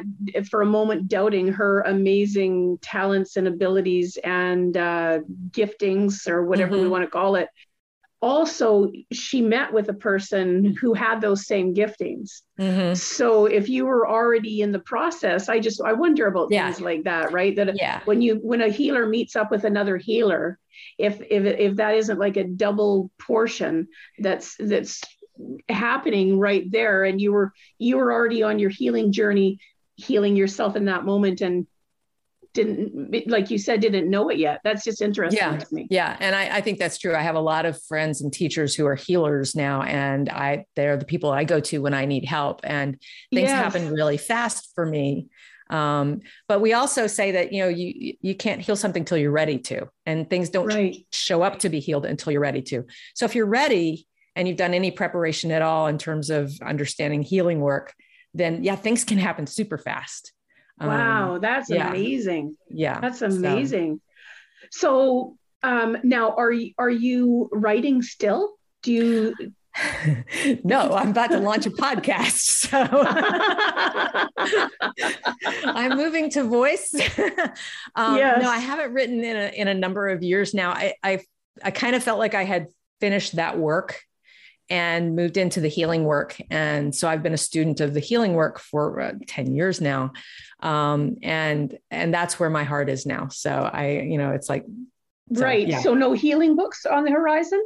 for 0.50 0.62
a 0.62 0.66
moment 0.66 1.08
doubting 1.08 1.48
her 1.48 1.82
amazing 1.82 2.78
talents 2.80 3.36
and 3.36 3.46
abilities 3.46 4.18
and 4.24 4.74
uh, 4.76 5.20
giftings 5.50 6.26
or 6.28 6.44
whatever 6.44 6.78
we 6.78 6.86
Mhm. 6.86 6.90
want 6.90 7.04
to 7.04 7.10
call 7.10 7.36
it. 7.36 7.48
Also, 8.22 8.92
she 9.12 9.42
met 9.42 9.72
with 9.72 9.88
a 9.88 9.94
person 9.94 10.76
who 10.80 10.94
had 10.94 11.20
those 11.20 11.46
same 11.46 11.74
giftings. 11.74 12.42
Mhm. 12.58 12.96
So 12.96 13.46
if 13.46 13.68
you 13.68 13.84
were 13.84 14.08
already 14.08 14.60
in 14.62 14.70
the 14.70 14.78
process, 14.78 15.48
I 15.48 15.58
just, 15.58 15.82
I 15.82 15.92
wonder 15.92 16.26
about 16.28 16.48
Yeah. 16.50 16.66
things 16.66 16.80
like 16.80 17.02
that, 17.04 17.32
right? 17.32 17.54
That 17.56 17.76
Yeah. 17.76 18.00
when 18.04 18.22
you 18.22 18.36
when 18.36 18.62
a 18.62 18.68
healer 18.68 19.06
meets 19.06 19.34
up 19.34 19.50
with 19.50 19.64
another 19.64 19.96
healer 19.96 20.58
if 20.98 21.20
if 21.30 21.44
if 21.44 21.76
that 21.76 21.96
isn't 21.96 22.18
like 22.18 22.36
a 22.36 22.44
double 22.44 23.10
portion 23.18 23.88
that's 24.18 24.56
that's 24.58 25.00
happening 25.68 26.38
right 26.38 26.70
there 26.70 27.04
and 27.04 27.20
you 27.20 27.32
were 27.32 27.52
you 27.78 27.96
were 27.96 28.12
already 28.12 28.42
on 28.42 28.58
your 28.58 28.70
healing 28.70 29.12
journey 29.12 29.58
healing 29.96 30.34
yourself 30.36 30.74
in 30.76 30.86
that 30.86 31.04
moment 31.04 31.40
and 31.40 31.66
didn't 32.54 33.28
like 33.28 33.50
you 33.50 33.58
said 33.58 33.80
didn't 33.80 34.10
know 34.10 34.28
it 34.28 34.38
yet 34.38 34.60
that's 34.64 34.84
just 34.84 35.00
interesting 35.02 35.38
Yeah. 35.42 35.56
to 35.58 35.74
me 35.74 35.86
Yeah, 35.90 36.16
and 36.20 36.34
I, 36.34 36.56
I 36.56 36.60
think 36.60 36.78
that's 36.78 36.98
true. 36.98 37.14
I 37.14 37.20
have 37.22 37.34
a 37.34 37.40
lot 37.40 37.64
of 37.66 37.82
friends 37.84 38.20
and 38.20 38.32
teachers 38.32 38.74
who 38.74 38.86
are 38.86 38.94
healers 38.94 39.54
now, 39.54 39.82
and 39.82 40.28
I 40.28 40.66
they're 40.76 40.96
the 40.96 41.04
people 41.04 41.30
I 41.30 41.44
go 41.44 41.60
to 41.60 41.78
when 41.82 41.94
I 41.94 42.04
need 42.04 42.24
help. 42.24 42.60
And 42.64 42.94
things 43.32 43.48
Yes. 43.50 43.52
happen 43.74 43.90
really 43.92 44.16
fast 44.18 44.70
for 44.74 44.84
me. 44.86 45.28
Um, 45.70 46.20
but 46.48 46.60
we 46.60 46.74
also 46.74 47.06
say 47.06 47.32
that 47.32 47.52
you 47.52 47.62
know 47.62 47.68
you 47.68 48.14
you 48.20 48.34
can't 48.34 48.60
heal 48.60 48.76
something 48.76 49.04
till 49.06 49.16
you're 49.16 49.30
ready 49.30 49.58
to, 49.70 49.88
and 50.04 50.28
things 50.28 50.50
don't 50.50 50.66
right 50.66 50.96
show 51.12 51.42
up 51.42 51.60
to 51.60 51.68
be 51.70 51.80
healed 51.80 52.04
until 52.04 52.32
you're 52.32 52.42
ready 52.42 52.62
to. 52.62 52.84
So 53.14 53.24
if 53.24 53.34
you're 53.34 53.46
ready 53.46 54.06
and 54.36 54.46
you've 54.46 54.58
done 54.58 54.74
any 54.74 54.90
preparation 54.90 55.50
at 55.50 55.62
all 55.62 55.86
in 55.86 55.96
terms 55.98 56.28
of 56.30 56.52
understanding 56.62 57.22
healing 57.22 57.60
work, 57.60 57.94
then 58.34 58.62
yeah, 58.64 58.76
things 58.76 59.04
can 59.04 59.18
happen 59.18 59.46
super 59.46 59.78
fast. 59.78 60.32
Um, 60.80 60.88
wow 60.88 61.38
that's 61.38 61.70
yeah. 61.70 61.90
amazing 61.90 62.56
yeah, 62.68 63.00
that's 63.00 63.20
so- 63.20 63.26
amazing 63.26 64.00
so 64.70 65.36
um 65.62 65.96
now 66.02 66.34
are 66.36 66.50
you 66.50 66.72
are 66.78 66.90
you 66.90 67.48
writing 67.52 68.02
still 68.02 68.54
do 68.82 68.92
you 68.92 69.34
no, 70.64 70.92
I'm 70.92 71.10
about 71.10 71.30
to 71.30 71.38
launch 71.38 71.66
a 71.66 71.70
podcast. 71.70 72.62
So 72.62 72.78
I'm 75.64 75.96
moving 75.96 76.30
to 76.30 76.44
voice. 76.44 76.94
um, 77.94 78.16
Yes. 78.16 78.42
No, 78.42 78.50
I 78.50 78.58
haven't 78.58 78.92
written 78.92 79.24
in 79.24 79.36
a, 79.36 79.48
in 79.48 79.68
a 79.68 79.74
number 79.74 80.08
of 80.08 80.22
years 80.22 80.52
now. 80.52 80.72
I, 80.72 80.94
I, 81.02 81.20
I 81.62 81.70
kind 81.70 81.96
of 81.96 82.02
felt 82.02 82.18
like 82.18 82.34
I 82.34 82.44
had 82.44 82.66
finished 83.00 83.36
that 83.36 83.58
work 83.58 84.00
and 84.70 85.16
moved 85.16 85.36
into 85.36 85.60
the 85.60 85.68
healing 85.68 86.04
work. 86.04 86.40
And 86.50 86.94
so 86.94 87.08
I've 87.08 87.22
been 87.22 87.34
a 87.34 87.38
student 87.38 87.80
of 87.80 87.94
the 87.94 88.00
healing 88.00 88.34
work 88.34 88.58
for 88.58 89.00
uh, 89.00 89.12
10 89.26 89.54
years 89.54 89.80
now. 89.80 90.12
Um, 90.60 91.16
and, 91.22 91.76
and 91.90 92.12
that's 92.14 92.38
where 92.40 92.50
my 92.50 92.64
heart 92.64 92.88
is 92.88 93.04
now. 93.04 93.28
So 93.28 93.50
I, 93.50 94.00
you 94.00 94.18
know, 94.18 94.30
it's 94.30 94.48
like, 94.48 94.64
so, 95.34 95.42
right 95.42 95.66
yeah. 95.66 95.80
so 95.80 95.94
no 95.94 96.12
healing 96.12 96.56
books 96.56 96.84
on 96.84 97.04
the 97.04 97.10
horizon 97.10 97.62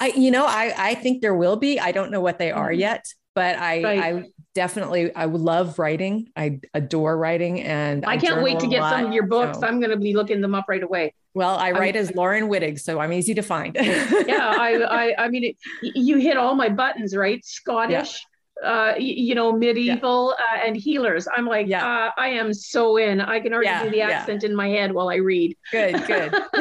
I, 0.00 0.08
you 0.16 0.32
know, 0.32 0.44
I, 0.46 0.74
I 0.76 0.94
think 0.94 1.22
there 1.22 1.34
will 1.34 1.54
be. 1.54 1.78
I 1.78 1.92
don't 1.92 2.10
know 2.10 2.20
what 2.20 2.38
they 2.38 2.50
are 2.50 2.70
Mhm. 2.70 2.78
yet, 2.78 3.04
but 3.34 3.56
I, 3.58 3.82
Right. 3.82 4.02
I 4.02 4.24
definitely, 4.54 5.14
I 5.14 5.24
love 5.24 5.78
writing. 5.78 6.28
I 6.36 6.60
adore 6.74 7.16
writing, 7.16 7.62
and 7.62 8.04
I 8.06 8.16
can't 8.16 8.42
wait 8.42 8.60
to 8.60 8.66
get 8.66 8.82
some 8.82 9.06
of 9.06 9.12
your 9.12 9.26
books. 9.26 9.58
so- 9.60 9.66
I'm 9.66 9.80
going 9.80 9.90
to 9.90 9.96
be 9.96 10.14
looking 10.14 10.40
them 10.40 10.54
up 10.54 10.66
right 10.68 10.82
away. 10.82 11.14
well, 11.34 11.56
I 11.56 11.70
write 11.70 11.96
as 11.96 12.14
Laurin 12.14 12.48
Wittig, 12.48 12.78
so 12.78 13.00
I'm 13.00 13.12
easy 13.12 13.32
to 13.34 13.42
find. 13.42 13.74
Yeah, 13.74 14.54
I, 14.58 14.82
I, 15.16 15.24
I 15.24 15.28
mean, 15.28 15.44
it, 15.44 15.56
you 15.82 16.18
hit 16.18 16.36
all 16.36 16.54
my 16.54 16.68
buttons, 16.68 17.16
right? 17.16 17.42
Scottish, 17.44 18.24
uh, 18.62 18.94
you 18.98 19.34
know, 19.34 19.52
medieval, 19.52 20.34
uh, 20.38 20.58
and 20.64 20.76
healers. 20.76 21.26
I'm 21.36 21.46
like, 21.46 21.66
Yeah. 21.66 21.84
uh, 21.86 22.10
I 22.16 22.28
am 22.28 22.54
so 22.54 22.96
in. 22.96 23.20
I 23.20 23.40
can 23.40 23.52
already 23.52 23.68
Yeah, 23.68 23.82
do 23.84 23.90
the 23.90 23.96
yeah. 23.98 24.08
accent 24.10 24.44
in 24.44 24.54
my 24.54 24.68
head 24.68 24.92
while 24.92 25.08
I 25.08 25.16
read. 25.16 25.56
good, 25.70 25.94
good. 26.06 26.32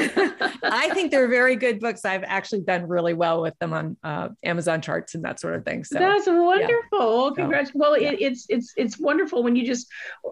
I 0.64 0.90
think 0.94 1.12
they're 1.12 1.28
very 1.28 1.56
good 1.56 1.80
books. 1.80 2.04
I've 2.06 2.24
actually 2.26 2.62
done 2.62 2.88
really 2.88 3.14
well 3.14 3.42
with 3.42 3.58
them 3.60 3.74
on 3.74 3.98
uh, 4.04 4.30
Amazon 4.44 4.82
charts 4.82 5.16
and 5.16 5.24
that 5.26 5.40
sort 5.40 5.56
of 5.56 5.64
thing. 5.66 5.84
So 5.84 6.00
That's 6.00 6.28
wonderful. 6.28 6.82
Well, 6.92 7.36
So. 7.36 7.72
Well, 7.76 8.00
yeah. 8.02 8.12
it, 8.12 8.22
it's 8.22 8.46
it's 8.50 8.74
it's 8.78 9.00
wonderful 9.00 9.44
when 9.44 9.56
you 9.56 9.66
just. 9.66 9.88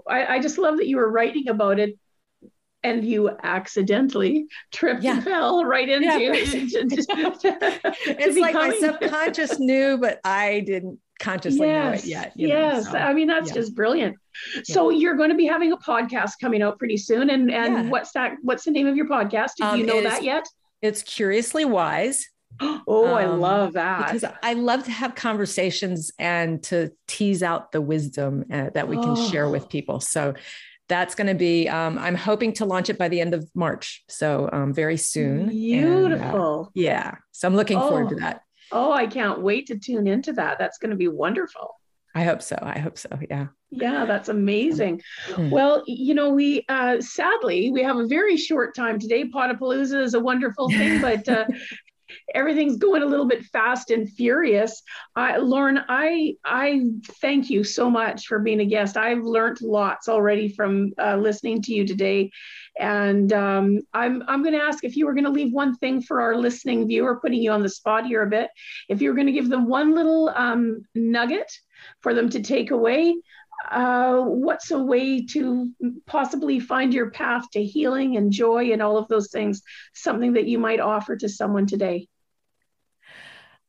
I, 0.08 0.36
I 0.36 0.39
just 0.39 0.58
love 0.58 0.77
that 0.77 0.88
you 0.88 0.97
were 0.97 1.12
writing 1.12 1.49
about 1.49 1.79
it, 1.79 1.97
and 2.84 3.03
you 3.05 3.29
accidentally 3.43 4.47
tripped 4.71 5.03
Yeah. 5.03 5.15
and 5.15 5.23
fell 5.23 5.65
right 5.65 5.88
into. 5.88 6.05
Yeah. 6.08 6.19
it's 8.19 8.38
like 8.39 8.53
my 8.53 8.71
subconscious 8.79 9.60
knew, 9.60 9.97
but 9.97 10.19
I 10.23 10.62
didn't 10.62 10.99
consciously 11.19 11.67
know 11.67 11.89
it 11.91 12.05
yet. 12.05 12.34
you 12.36 12.47
know, 12.47 12.55
yes. 12.55 12.91
so. 12.91 12.97
I 12.97 13.13
mean, 13.13 13.27
that's 13.27 13.49
yeah. 13.49 13.53
just 13.55 13.75
brilliant. 13.75 14.15
So 14.63 14.89
you're 14.89 15.15
going 15.15 15.29
to 15.29 15.36
be 15.36 15.45
having 15.45 15.71
a 15.73 15.77
podcast 15.77 16.34
coming 16.41 16.62
out 16.62 16.79
pretty 16.79 16.97
soon. 16.97 17.29
And, 17.29 17.51
and 17.51 17.73
Yeah. 17.73 17.89
what's 17.89 18.12
that? 18.13 18.34
What's 18.41 18.63
the 18.63 18.71
name 18.71 18.88
of 18.88 18.95
your 18.95 19.08
podcast? 19.08 19.51
Do 19.58 19.65
Um, 19.65 19.79
you 19.79 19.86
know 19.86 20.01
that 20.01 20.23
yet? 20.23 20.45
It's 20.82 21.03
curiously 21.03 21.65
wise. 21.65 22.25
Oh, 22.88 23.05
I 23.13 23.25
Um, 23.25 23.39
love 23.39 23.73
that. 23.73 24.12
because 24.12 24.25
I 24.41 24.53
love 24.53 24.84
to 24.86 24.91
have 24.91 25.13
conversations 25.13 26.12
and 26.17 26.62
to 26.63 26.91
tease 27.08 27.43
out 27.43 27.71
the 27.71 27.79
wisdom 27.82 28.43
uh, 28.51 28.69
that 28.73 28.88
we 28.88 28.95
can 28.97 29.15
share 29.29 29.45
Oh. 29.45 29.51
with 29.51 29.69
people. 29.69 29.99
So 29.99 30.34
that's 30.88 31.13
going 31.13 31.27
to 31.27 31.36
be, 31.36 31.69
um, 31.69 31.99
I'm 31.99 32.15
hoping 32.15 32.51
to 32.53 32.65
launch 32.65 32.89
it 32.89 32.97
by 32.97 33.08
the 33.10 33.21
end 33.21 33.34
of 33.36 33.47
March. 33.53 34.03
So 34.10 34.49
um, 34.51 34.73
very 34.73 34.97
soon. 34.97 35.41
And, 35.41 35.49
uh, 35.49 35.51
Beautiful. 35.51 36.71
yeah. 36.73 37.15
So 37.32 37.47
I'm 37.47 37.55
looking 37.55 37.79
forward 37.79 38.10
to 38.10 38.15
Oh. 38.15 38.19
that. 38.19 38.41
Oh, 38.71 38.91
I 38.91 39.08
can't 39.08 39.41
wait 39.41 39.67
to 39.67 39.77
tune 39.77 40.08
into 40.08 40.34
that. 40.34 40.60
That's 40.60 40.77
going 40.77 40.91
to 40.91 40.97
be 40.97 41.08
wonderful. 41.08 41.75
I 42.15 42.23
hope 42.23 42.41
so. 42.41 42.58
I 42.62 42.79
hope 42.79 42.97
so. 42.97 43.10
Yeah. 43.29 43.47
Yeah, 43.71 44.05
that's 44.05 44.29
amazing. 44.29 45.01
Mm. 45.27 45.51
Well, 45.51 45.84
you 45.86 46.15
know, 46.15 46.32
we 46.32 46.65
uh, 46.67 46.99
sadly 47.01 47.69
we 47.69 47.84
have 47.84 47.97
a 47.97 48.08
very 48.08 48.36
short 48.36 48.75
time 48.75 48.99
today. 48.99 49.25
Podapalooza 49.25 50.01
is 50.01 50.15
a 50.15 50.19
wonderful 50.19 50.69
thing, 50.69 51.01
but 51.01 51.29
uh, 51.29 51.45
everything's 52.33 52.77
going 52.77 53.01
a 53.01 53.05
little 53.05 53.27
bit 53.27 53.43
fast 53.45 53.91
and 53.91 54.09
furious. 54.09 54.81
I, 55.15 55.37
Laurin, 55.37 55.79
I 55.87 56.35
I 56.45 56.81
thank 57.21 57.49
you 57.49 57.63
so 57.63 57.89
much 57.89 58.27
for 58.27 58.39
being 58.39 58.59
a 58.59 58.65
guest. 58.65 58.97
I've 58.97 59.23
learned 59.23 59.61
lots 59.61 60.07
already 60.07 60.49
from 60.49 60.93
uh, 60.97 61.17
listening 61.17 61.61
to 61.63 61.73
you 61.73 61.85
today, 61.85 62.31
and 62.79 63.31
um, 63.33 63.79
I'm 63.93 64.23
I'm 64.27 64.41
going 64.43 64.55
to 64.55 64.63
ask 64.63 64.83
if 64.83 64.95
you 64.95 65.05
were 65.05 65.13
going 65.13 65.25
to 65.25 65.29
leave 65.29 65.53
one 65.53 65.75
thing 65.75 66.01
for 66.01 66.21
our 66.21 66.35
listening 66.35 66.87
viewer, 66.87 67.19
putting 67.19 67.41
you 67.41 67.51
on 67.51 67.63
the 67.63 67.69
spot 67.69 68.05
here 68.05 68.23
a 68.23 68.29
bit. 68.29 68.49
If 68.87 69.01
you 69.01 69.09
were 69.09 69.15
going 69.15 69.27
to 69.27 69.33
give 69.33 69.49
them 69.49 69.67
one 69.67 69.95
little 69.95 70.29
um, 70.29 70.83
nugget 70.95 71.51
for 72.01 72.13
them 72.13 72.29
to 72.29 72.41
take 72.41 72.71
away, 72.71 73.15
uh, 73.69 74.21
what's 74.21 74.71
a 74.71 74.79
way 74.79 75.25
to 75.27 75.71
possibly 76.05 76.59
find 76.59 76.93
your 76.93 77.11
path 77.11 77.43
to 77.51 77.63
healing 77.63 78.17
and 78.17 78.31
joy 78.31 78.71
and 78.71 78.81
all 78.81 78.97
of 78.97 79.07
those 79.07 79.31
things? 79.31 79.61
Something 79.93 80.33
that 80.33 80.47
you 80.47 80.59
might 80.59 80.79
offer 80.79 81.15
to 81.17 81.29
someone 81.29 81.67
today. 81.67 82.07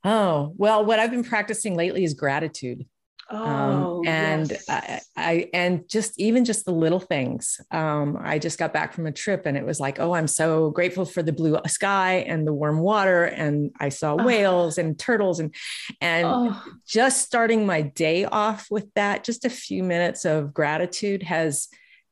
Oh, 0.02 0.54
well, 0.56 0.84
what 0.84 0.98
I've 0.98 1.10
been 1.10 1.24
practicing 1.24 1.76
lately 1.76 2.04
is 2.04 2.14
gratitude. 2.14 2.86
Um, 3.32 3.40
oh, 3.46 3.98
um, 4.00 4.06
and 4.08 4.50
yes. 4.50 4.64
I, 4.68 5.00
I, 5.16 5.50
and 5.54 5.88
just 5.88 6.18
even 6.18 6.44
just 6.44 6.64
the 6.64 6.72
little 6.72 6.98
things. 7.00 7.60
Um, 7.70 8.18
I 8.20 8.38
just 8.38 8.58
got 8.58 8.72
back 8.72 8.92
from 8.92 9.06
a 9.06 9.12
trip 9.12 9.46
and 9.46 9.56
it 9.56 9.64
was 9.64 9.78
like, 9.78 10.00
oh, 10.00 10.14
I'm 10.14 10.26
so 10.26 10.70
grateful 10.70 11.04
for 11.04 11.22
the 11.22 11.32
blue 11.32 11.56
sky 11.66 12.24
and 12.26 12.46
the 12.46 12.52
warm 12.52 12.80
water, 12.80 13.24
and 13.24 13.70
I 13.78 13.90
saw 13.90 14.14
Oh. 14.14 14.16
whales 14.24 14.78
and 14.78 14.98
turtles, 14.98 15.38
and 15.40 15.54
and 16.00 16.26
Oh, 16.26 16.62
just 16.86 17.22
starting 17.22 17.66
my 17.66 17.82
day 17.82 18.24
off 18.24 18.66
with 18.70 18.92
that, 18.94 19.24
just 19.24 19.44
a 19.44 19.50
few 19.50 19.82
minutes 19.84 20.24
of 20.24 20.52
gratitude 20.52 21.22
has 21.22 21.68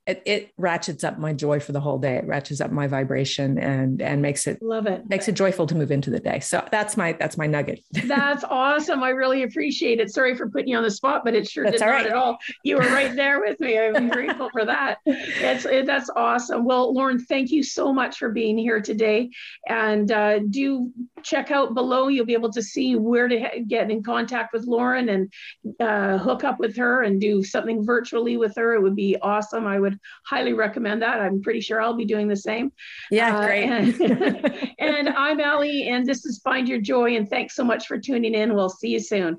it, 0.09 0.23
it 0.25 0.53
ratchets 0.57 1.05
up 1.05 1.19
my 1.19 1.35
joy 1.35 1.61
for 1.61 1.73
the 1.73 1.81
whole 1.81 1.99
day. 1.99 2.17
It 2.17 2.27
ratchets 2.27 2.63
up 2.63 2.73
my 2.73 2.87
vibration 2.87 3.59
and 3.59 4.01
and 4.01 4.23
makes 4.23 4.47
it 4.47 4.63
love 4.63 4.87
it. 4.87 5.07
makes 5.11 5.29
it 5.29 5.33
joyful 5.33 5.67
to 5.67 5.75
move 5.75 5.91
into 5.91 6.09
the 6.09 6.19
day. 6.19 6.41
So 6.41 6.67
that's 6.73 6.97
my 6.97 7.13
that's 7.13 7.37
my 7.37 7.47
nugget. 7.47 7.81
That's 8.09 8.43
awesome. 8.45 9.03
I 9.03 9.11
really 9.11 9.43
appreciate 9.43 10.01
it. 10.01 10.11
Sorry 10.11 10.35
for 10.35 10.49
putting 10.49 10.69
you 10.69 10.79
on 10.79 10.83
the 10.83 10.91
spot, 10.91 11.23
but 11.25 11.35
it 11.35 11.47
sure 11.47 11.65
That's 11.65 11.79
did 11.79 11.83
all 11.83 11.93
not 11.93 12.07
at 12.07 12.13
all. 12.15 12.39
You 12.65 12.77
were 12.77 12.89
right 12.89 13.15
there 13.15 13.41
with 13.41 13.61
me. 13.61 13.79
I'm 13.79 14.09
grateful 14.09 14.49
for 14.51 14.65
that. 14.65 14.99
It's 15.05 15.67
it, 15.67 15.85
that's 15.85 16.09
awesome. 16.17 16.65
Well, 16.65 16.95
Laurin, 16.95 17.19
thank 17.19 17.51
you 17.51 17.63
so 17.63 17.93
much 17.93 18.17
for 18.17 18.31
being 18.31 18.57
here 18.57 18.81
today. 18.81 19.31
And 19.69 20.11
uh, 20.11 20.39
do 20.39 20.91
check 21.23 21.51
out 21.51 21.75
below. 21.75 22.09
You'll 22.09 22.25
be 22.25 22.33
able 22.33 22.53
to 22.53 22.63
see 22.63 22.97
where 22.97 23.29
to 23.29 23.61
get 23.67 23.91
in 23.91 24.03
contact 24.03 24.55
with 24.55 24.65
Laurin 24.65 25.11
and 25.11 25.33
uh, 25.81 26.17
hook 26.17 26.45
up 26.45 26.59
with 26.59 26.77
her 26.77 27.03
and 27.03 27.21
do 27.21 27.43
something 27.43 27.85
virtually 27.85 28.39
with 28.39 28.55
her. 28.57 28.75
It 28.75 28.83
would 28.83 28.97
be 28.97 29.17
awesome. 29.21 29.67
I 29.67 29.79
would 29.79 29.98
highly 30.27 30.53
recommend 30.53 31.03
that. 31.03 31.21
I'm 31.21 31.43
pretty 31.43 31.61
sure 31.61 31.81
I'll 31.81 31.97
be 31.97 32.05
doing 32.05 32.29
the 32.29 32.37
same. 32.37 32.73
Yeah, 33.11 33.37
Uh, 33.37 33.47
great. 33.47 33.65
And, 33.65 34.01
and 34.79 35.09
I'm 35.09 35.41
Ali, 35.41 35.89
and 35.89 36.07
this 36.07 36.25
is 36.25 36.41
Find 36.41 36.69
Your 36.69 36.81
Joy. 36.81 37.17
And 37.17 37.29
thanks 37.29 37.55
so 37.55 37.65
much 37.65 37.87
for 37.87 37.99
tuning 37.99 38.35
in. 38.35 38.55
We'll 38.55 38.69
see 38.69 38.89
you 38.89 39.01
soon. 39.01 39.39